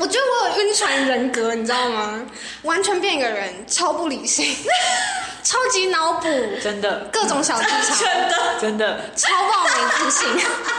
[0.00, 2.24] 我觉得我有晕船人格，你知道吗？
[2.62, 4.56] 完全变一个人，超不理性，
[5.44, 6.26] 超级脑补，
[6.62, 9.00] 真的，各种小技巧， 真的，真的。
[9.14, 10.28] 超爆没自信。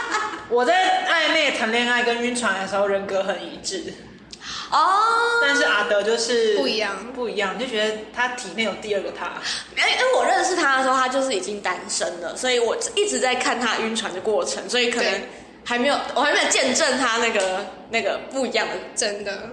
[0.50, 3.94] 我在暧昧、谈恋爱跟晕船的时候人格很一致，
[4.72, 4.98] 哦，
[5.40, 9.32] 但是阿德就是不一样不一样，就觉得他体内有第二个他。
[9.78, 15.28] 因为因为我认识他的时候，他就是已经单身了，所以我一直在看他晕船的过程，所以可能对
[15.64, 18.74] 还没有，我还没有见证他那个那个不一样的。
[18.94, 19.50] 真的。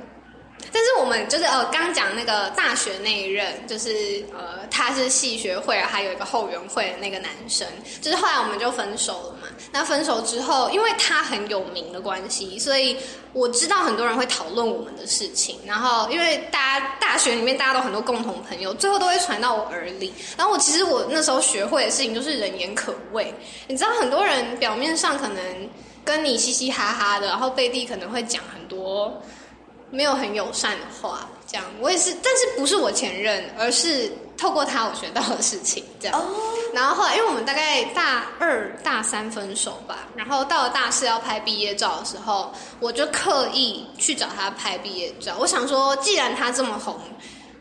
[0.72, 7.66] 但是我们就是呃，刚讲那个大学那一任，就是呃，他是系学会，还有一个后援会的那个男生，
[8.02, 9.48] 就是后来我们就分手了嘛。
[9.72, 12.96] 那分手之后，因为他很有名的关系，所以
[13.34, 15.58] 我知道很多人会讨论我们的事情。
[15.66, 20.14] 然后因为大家大学里面大家都很多共同朋友，最后都会传到我耳里。
[20.38, 23.34] 然后我其实我那时候学会的事情就是人言可畏，
[23.66, 25.70] 你知道很多人表面上可能
[26.04, 29.22] 跟你嘻嘻哈哈的，然后背地可能会讲很多。
[29.92, 36.16] 没有很友善的话，这样我也是，但是不是我前任，而是透过他我学到的事情，这样。
[36.16, 36.24] 哦，
[36.76, 45.36] 然后后来，因为我们大概大二、大三分手吧，然后到了大四要拍毕业照的时候，我就刻意去找他拍毕业照。
[45.40, 46.96] 我想说，既然他这么红，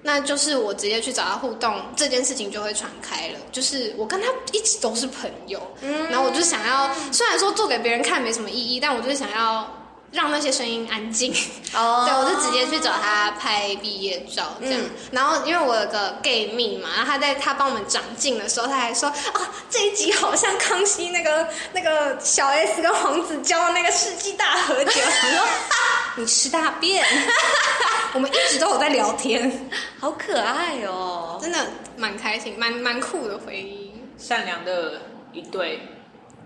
[0.03, 3.39] 那就是我直接去找他互动，这件事情就会传开了。
[3.51, 9.71] 就是我跟他一直都是朋友，嗯然后我就想要，虽然说做给别人看没什么意义，但我就是想要
[10.11, 11.33] 让那些声音安静。
[11.75, 14.81] 哦 对，我就直接去找他拍毕业照这样。
[14.81, 19.41] 嗯然后因为我有个 gay 蜜嘛，然后他在他帮我们长进的时候，他还说啊，
[19.71, 25.01] 这一集好像康熙那个 那个小 S 跟黄子佼的那个世纪大和解。
[25.05, 25.47] 我想说，
[26.17, 27.07] 你吃大便。
[28.15, 29.69] 我们一直都有在聊天，
[30.01, 31.39] 好可爱哦。
[31.41, 31.59] 真的
[31.97, 33.93] 蛮开心，蛮蛮酷的回忆。
[34.19, 35.01] 善良的
[35.33, 35.81] 一对，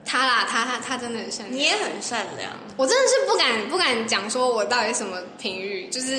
[0.04, 1.56] 他啦，他他他真的很善良。
[1.56, 6.14] 你也很善良，我真的是不敢不敢讲说我到底什么评语，就是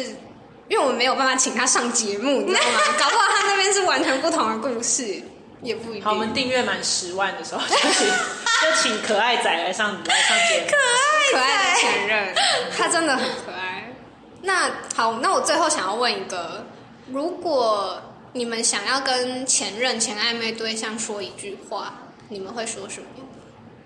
[0.69, 2.79] 因为我们没有办法请他上节目，你知道吗？
[2.97, 5.21] 搞不好他那边是完全不同的故事，
[5.61, 6.03] 也不一定。
[6.03, 10.67] 好，我们订阅满十万的时候就请就请可爱仔来上来上节目。
[11.33, 12.35] 可爱的前任，
[12.77, 13.93] 他真的很可爱。
[14.41, 16.65] 那好，那我最后想要问一个：
[17.11, 18.01] 如果
[18.33, 21.93] 你们想要跟前任、前暧昧对象说一句话，
[22.29, 23.07] 你们会说什么？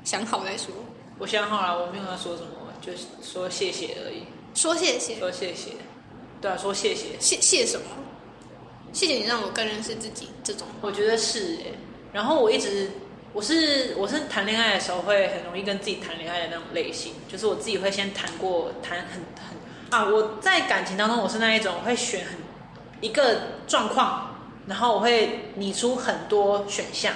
[0.08, 0.74] 想好再说。
[1.20, 2.50] 我想好了，我没有要说什么，
[2.80, 4.24] 就是说谢谢而已，
[4.56, 5.72] 说谢谢，说谢谢。
[6.40, 7.20] 对啊，说谢谢。
[7.20, 7.88] 谢谢什么？
[8.94, 10.30] 谢谢你让我更认识自己。
[10.46, 11.72] 这种我觉得是哎、
[12.14, 12.90] 然后我一直
[13.34, 22.38] 我是我是谈恋爱的时候会很容易跟自己谈恋爱的那种类型，就是我自己会先谈过谈很很啊，我在感情当中我是那一种我会选很
[23.02, 24.38] 一个状况，
[24.68, 27.14] 然后我会拟出很多选项，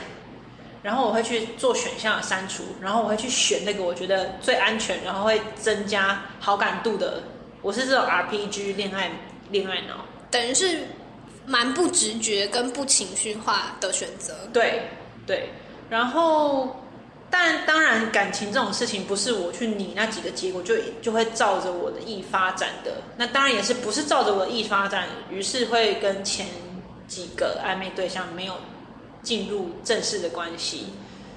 [0.83, 7.21] 然后我会去做选项的删除，然后我会去选那个我觉得最安全，然后会增加好感度的。
[7.61, 9.11] 我是这种 RPG 恋爱
[9.49, 10.05] 恋爱脑。
[10.31, 10.79] 等于是
[11.45, 14.33] 蛮不直觉跟不情绪化的选择。
[14.51, 14.83] 对
[15.27, 15.49] 对，
[15.89, 16.75] 然后
[17.29, 26.47] 但当然感情这种事情不是我去拟那几个结果就就会照着我的意发展的，那当然也是不是照着我的意发展，于是会跟前
[27.07, 28.55] 几个暧昧对象没有
[29.23, 30.87] 进入正式的关系。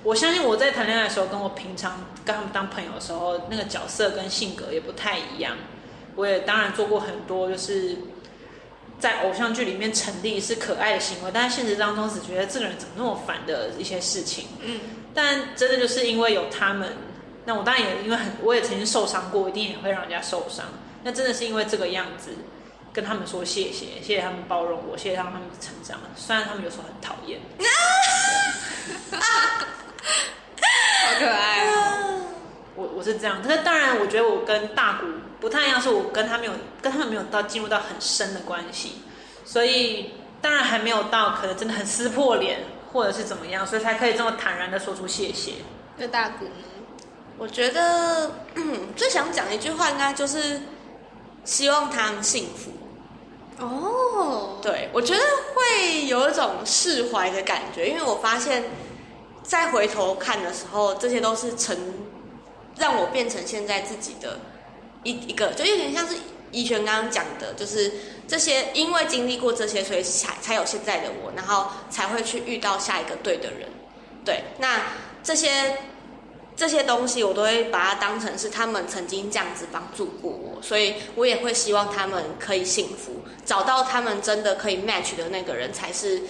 [0.03, 5.57] 我相信我在谈恋爱的时候，跟我平常跟他们当朋友的时候，那个角色跟性格也不太一样。
[6.15, 7.97] 我也当然做过很多，就是
[8.99, 14.47] 在偶像剧里面成立是可爱的行为，但是现实当中只觉得这个人怎么那么烦的一些事情。
[14.61, 14.79] 嗯，
[15.15, 16.97] 但真的就是因为有他们，
[17.47, 20.67] 那我当然也因为很，我也曾经受伤过，一定也会让人家受伤。
[21.03, 22.31] 那真的是因为这个样子，
[22.95, 25.99] 跟他们说谢谢，谢谢他们包容我，谢谢他们成长。
[26.15, 27.41] 虽然他们有时候很讨厌，
[29.11, 29.19] 好
[31.19, 32.21] 可爱哦！
[32.77, 35.07] 我我是这样，但是当然，我觉得我跟大谷
[35.41, 39.03] 不太一样，是我跟他没有跟他们没有到进入到很深的关系，
[39.45, 42.61] 所以当然还没有到可能真的很撕破脸
[42.93, 45.55] 或者是怎么样，所以才可以这么坦然的说出谢谢。
[45.97, 46.53] 那大谷呢？
[47.37, 50.61] 我觉得、嗯、最想讲的一句话应该就是
[51.45, 52.71] 希望他们幸福。
[53.59, 55.21] 哦，对，我觉得
[55.55, 58.65] 会有一种释怀的感觉，因为我发现，
[59.43, 61.77] 再回头看的时候，这些都是成
[62.77, 64.41] 让我变成现在自己的
[65.05, 66.17] 一一个，就有点像是
[66.51, 67.93] 怡璇刚刚讲的，就是
[68.27, 73.69] 这些因为经历过这些，所以才才有现在的我，然后才会去遇到下一个对的人。
[74.25, 74.81] 对，那
[75.23, 75.79] 这些
[76.57, 86.23] 这些东西，我都会把它当成是他们曾经这样子帮助过我，所以我也会希望他们可以幸福，找到他们真的可以 match 的那个人，才是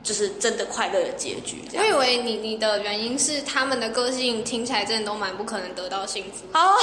[0.00, 1.62] 就是真的快乐的结局。
[1.74, 6.46] 我以为你你的原因是他们的个性听起来真的都蛮不可能得到幸福。
[6.56, 6.76] 哦，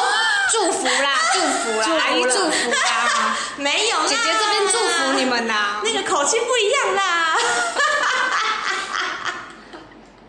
[0.52, 5.82] 祝福啦， 祝福啦，祝福啦阿姨祝福啦， 没有，姐姐这边祝福你们啦。
[5.82, 7.38] 那个口气不一样啦。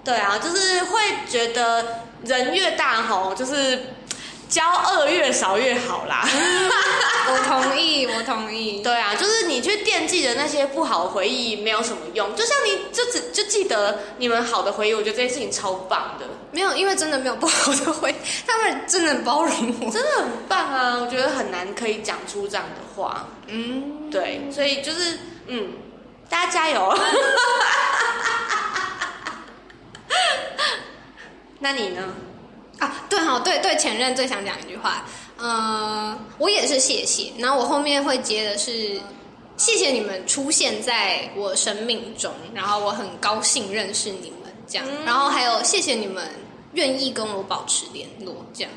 [0.04, 3.94] 对啊，就是会觉得人越大吼，就是
[4.48, 6.26] 交恶越少越好啦。
[7.28, 8.80] 我同意，我同意。
[8.82, 18.14] 对啊，就是你去惦记的那些不好的回忆没有什么用，就像你就只就记得你们好的回忆，我觉得这件事情超棒的，没有，因为真的没有不好的回，
[18.46, 19.90] 他们真的很包容我。
[19.90, 20.98] 真的很棒啊！
[21.00, 23.26] 我觉得很难可以讲出这样的话。
[23.48, 25.72] 嗯，对，所以就是嗯，
[26.28, 26.96] 大家加油。
[31.58, 32.14] 那你呢？
[32.78, 35.06] 啊，对哈，对对，前任最想讲一句话，
[35.38, 39.00] 呃，我也是谢谢，然后我后面会接的是
[39.56, 46.28] 谢谢你们出现在我生命中，然后我很高兴认识你们，这样，然后还有谢谢你们
[46.74, 48.70] 愿意跟我保持联络，这样。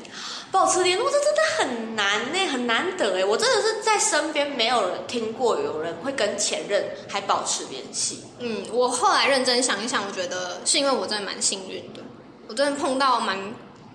[0.50, 3.24] 保持联络这真的很难呢，很难得哎！
[3.24, 8.24] 我真的是在身边没有人听过有人会跟前任还保持联系。
[8.40, 12.00] 嗯，我后来认真想一想，我觉得是因为我真的蛮幸运的，
[12.50, 13.38] 我真的碰到蛮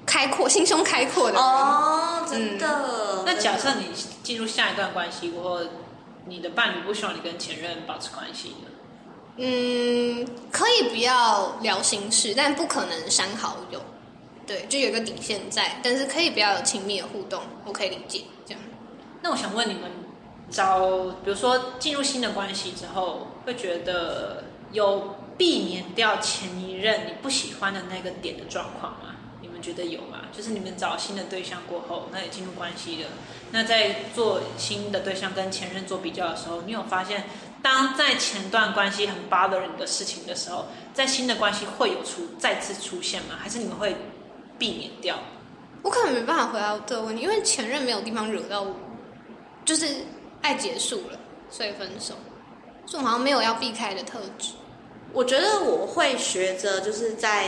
[0.05, 1.41] 开阔、心胸开阔的人。
[1.43, 3.21] 哦，真的。
[3.25, 3.87] 那假设你
[4.23, 5.65] 进入下一段关系过后，
[6.25, 8.71] 你的伴侣不希望你跟前任保持关系的？
[9.35, 13.81] 嗯，可以不要聊心事，但不可能删好友。
[14.47, 18.61] 对，就有一个底线在，但是可以不要有亲密的互动，我可以理解这样。
[19.21, 19.91] 那我想问你们，
[20.49, 20.87] 找
[21.25, 29.15] 比如说进入新的关系之后，会觉得有避免掉前一任你不喜欢的那个点的状况吗？
[29.41, 30.21] 你们觉得有吗？
[30.35, 33.09] 就是你们找新的对象过后，那也进入关系了，
[33.51, 37.25] 那在做新的对象跟前任做比较的时候，你有发现，
[37.61, 43.35] 当在前段关系很 bother 你的事情的时候，在新的关系会有出再次出现吗？
[43.39, 43.95] 还是你们会
[44.57, 45.17] 避免掉？
[45.83, 48.75] 我可能没办法回答这个问题，因为前任没有地方惹到我，
[49.63, 49.87] 就是
[50.41, 51.19] 爱结束了，
[51.49, 52.15] 所以分手。
[52.87, 54.53] 所以我好像没有要避开的特质。
[55.15, 57.47] 我觉得我会学着就是在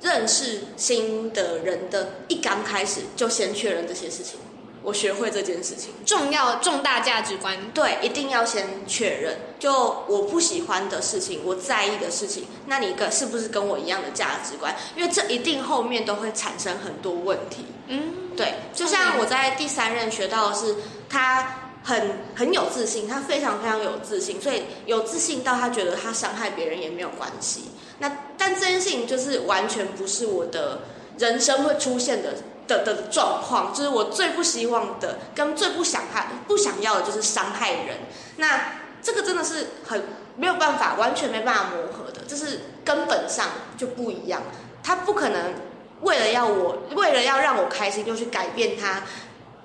[0.00, 4.38] 认识新的人的一刚开始就先确认这些事情，
[4.84, 5.92] 我学会这件事情。
[6.06, 9.36] 重要重大价值观，对，一定要先确认。
[9.58, 14.72] 就我不喜欢的事情，我在意的事情，那你跟是不是跟我一样的价值观？
[14.94, 17.66] 因为这一定后面都会产生很多问题。
[17.88, 20.76] 嗯，对，就像我在第三任学到的是，
[21.08, 27.70] 他很很有自信，他非常非常有自信，所以有自信到他觉得他伤害别人也没有关系。
[27.98, 30.82] 那但这件事情就是完全不是我的
[31.18, 32.34] 人生会出现的
[32.66, 37.96] 的的状况，就是我最不希望的，跟最不想害不想要的就是伤害人。
[38.36, 40.02] 那这个真的是很
[40.36, 43.46] 没有办法，完全没办法磨合的，这是根本上
[43.78, 44.42] 就不一样。
[44.82, 45.54] 他不可能
[46.02, 49.04] 为了要我，为了要让我开心，就去改变他。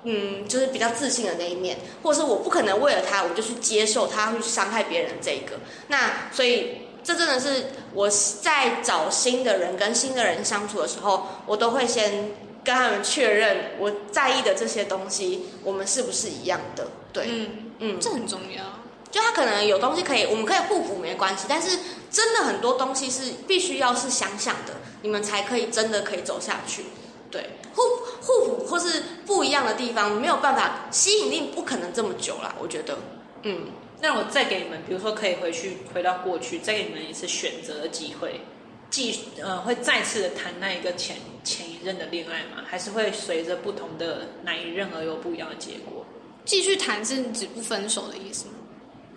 [0.04, 5.58] 嗯，就是比较自信的那一面，或者是我不可能为了他，我就去接受他去伤害别人这个。
[5.88, 8.08] 那所以这真的是我
[8.42, 12.30] 在找新的人跟新的人相处的时候，我都会先
[12.62, 16.86] 跟他们确认我在意的这些东西，我们是不是一样的？
[17.12, 17.48] 对，嗯，
[17.78, 18.62] 嗯，这很重要。
[19.10, 21.78] 就他可能有东西可以，我们可以互补没关系，但是
[22.10, 26.84] 真的很多东西是必须要是相像的，你们才可以真的可以走下去。
[27.34, 27.82] 对，互
[28.22, 32.96] 互补或是不一样的地方，没有办法吸引力不可能这么久啦，我觉得。
[33.42, 38.40] 嗯，那我再给你们，比如说可以回去回到过去，再给你们一次选择的机会，
[38.88, 42.62] 继呃会再次的谈那一个前前一任的恋爱吗？
[42.64, 46.06] 还是会随着不同的那一任而有不一样的结果？
[46.44, 48.52] 继续谈是指不分手的意思吗？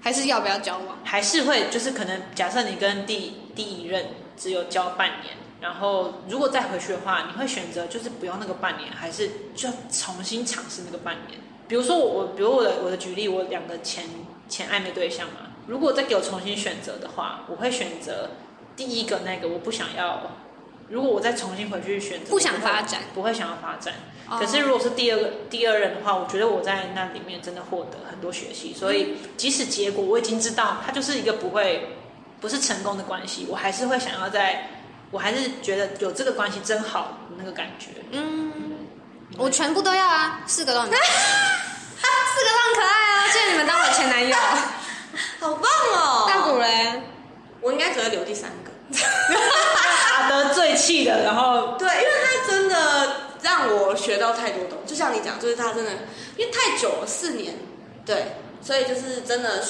[0.01, 0.97] 还是要不要交往？
[1.03, 4.03] 还是会就是可能假设你跟第第一任
[4.35, 11.39] 只有交半年，然后如果再回去的话，你会选择就是不用那个半年，还是就重新尝试那个半年？
[11.67, 14.05] 比如说我我比如我的我的举例，我两个前
[14.47, 18.29] 前暧昧对象嘛，如果再给我重新选择的话，我会选择
[18.75, 20.21] 第一个那个我不想要。
[20.89, 23.93] 如果我再重新回去选择，不想发展不会想要发展。
[24.29, 31.89] 哦可是如果是第二个第二任的话，我觉得我在那里面真的获得很多学习，所以即使结果我已经知道它就是一个不会
[32.39, 34.76] 不是成功的关系，我还是会想要在，
[35.11, 37.87] 我还是觉得有这个关系真好那个感觉。
[38.11, 38.51] 嗯，
[39.37, 44.35] 我全部都要啊，四个都很， 四个都很可爱哦，谢谢你们当我前男友。
[45.39, 45.63] 好棒
[45.95, 46.25] 哦！
[46.27, 47.03] 大古人，
[47.61, 48.71] 我应该只会留第三个。
[50.17, 55.91] 打得最气的，然后 对，因为他真的让我学到太多东西，就像你讲，就是他真的，
[56.37, 57.55] 因为太久了，四年，
[58.05, 59.63] 对，所以就是真的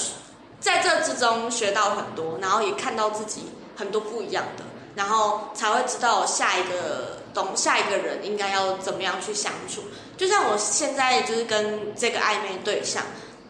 [0.60, 4.64] 在这之中学到很多，然后也看到自己很多不一样的，
[4.98, 9.84] 然后才会知道下一个懂下一个人应该要怎么样去相处。
[10.18, 13.04] 就像我现在就是跟这个暧昧对象，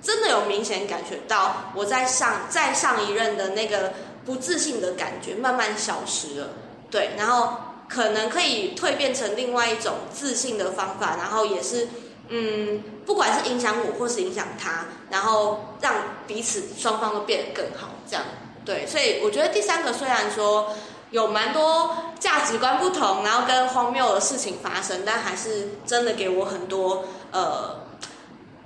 [0.03, 3.93] 真的有明显感觉到我在上在上一任的那个
[4.25, 6.49] 不自信的感觉慢慢消失了。
[6.91, 11.87] 对，然后可能可以蜕变成另外一种自信的方法，然后也是，
[12.27, 15.93] 嗯，不管是影响我或是影响他，然后让
[16.27, 18.25] 彼此双方都变得更好，这样。
[18.65, 20.75] 对，所以我觉得第三个虽然说
[21.11, 27.75] 有蛮多价值观不同，然后跟荒谬的事情发生，但还是真的给我很多呃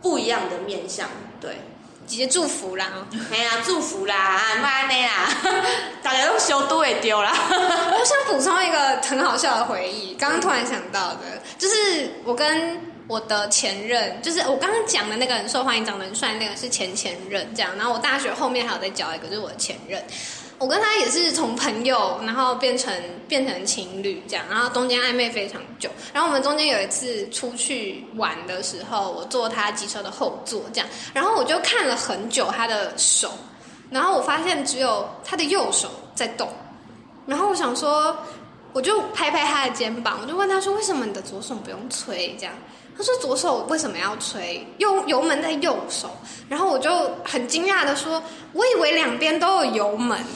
[0.02, 1.08] 不一样的面向。
[1.40, 1.62] 对，
[2.08, 2.88] 姐姐祝福啦。
[3.32, 5.30] 哎呀，祝福啦，啊，慢呢啦，
[6.02, 7.32] 大家都修都会丢啦。
[7.50, 11.20] 我想补充一个很好笑的回忆，刚刚突然想到的，
[11.58, 17.76] 就是我跟我的前任，就是我刚刚讲的那个很受欢迎、长得很帅的那个是前前任，这样。
[17.76, 20.04] 然后我大学后面还有再交一个，就是我的前任。
[20.62, 22.94] 我跟他也是从朋友，然后变成
[23.28, 25.90] 变成情侣这样，然后中间暧昧非常久。
[26.14, 33.32] 然后我们中间有一次出去玩的时候，我坐他机车的后座这样，然后我就看了很久他的手，
[33.90, 36.48] 然后我发现只有他的右手在动。
[37.26, 38.16] 然后我想说，
[38.72, 42.54] 我就拍拍他的肩膀，我就问他说：“为什么你的左手不用吹？”这样，
[43.02, 44.64] 他他说左手为什么要吹？
[44.78, 46.16] 右油门在右手。
[46.48, 48.22] 然后我就很惊讶的说，
[48.54, 50.20] 我以为两边都有油门。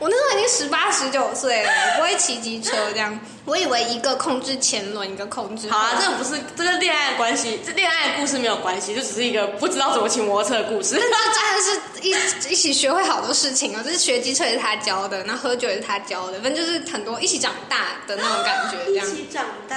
[0.00, 3.18] 我那时候已经十八十九岁了，我不会骑机车这样。
[3.44, 5.70] 我以为一个控制前轮，一个控制。
[5.70, 10.94] 好啊，这个不是这跟恋爱的关系，这恋爱的故事没有关系，就只是一个不知道怎么骑摩托车的故事。
[10.98, 11.16] 真的
[11.60, 12.10] 是一
[12.52, 19.06] 一起学会好多事情啊，就是学机车也是他教的，然后喝酒也是他教的，反正就是很多一起长大的那种感觉，这样。
[19.06, 19.76] 一起长大。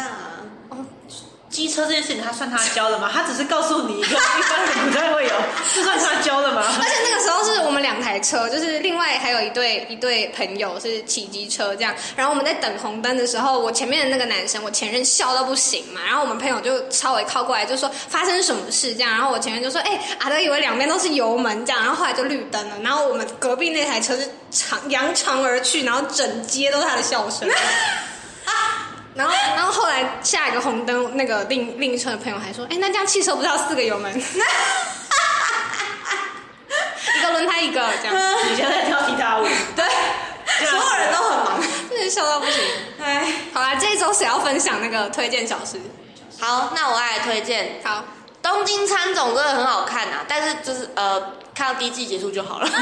[1.49, 3.09] 机车这件事情，他算他教的吗？
[3.13, 5.31] 他只是告诉你一个一般人不太会有，
[5.73, 6.63] 这算他教的吗？
[6.65, 11.95] 而且那个时候是我们两台车，就是另外还有一对一对朋友是骑机车这样。
[12.15, 16.01] 然后我们在等红灯的时候，我前面的那个男生，我前任笑到不行嘛。
[16.05, 19.09] 然后我们朋友就稍微靠过来，就说发生什么事这样。
[19.11, 21.81] 然后我前任就说，哎，阿德以为两边都是油门这样。
[21.81, 22.75] 然后后来就绿灯了。
[22.83, 27.47] 然后我们隔壁那台车是长扬长而去，然后整街都是他的笑声。
[29.17, 34.13] 然后，然后后来下一个红灯，那个另另一车的朋友还说：“哎，那这样汽车不是要四个油门？
[37.15, 38.15] 一个轮胎一个这样。”
[38.47, 39.43] 你现在跳踢踏舞，
[39.75, 39.85] 对，
[40.65, 41.59] 所有人都很忙，
[41.89, 42.61] 真的笑到不行。
[43.03, 45.81] 哎，好啦，这一周谁要分享那个推荐小事？
[46.39, 47.81] 好，那我来推荐。
[47.83, 48.03] 好，
[48.43, 52.69] 东京参总真的很好看啊，但是就是呃，看到第一季结束就好了。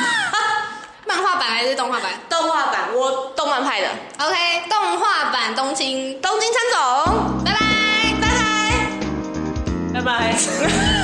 [1.05, 2.11] 漫画版还是动画版？
[2.29, 3.87] 动画版，我动漫派的。
[4.19, 7.59] OK，动画版东京东京参总，拜拜
[8.21, 8.27] 拜
[9.93, 10.35] 拜拜拜。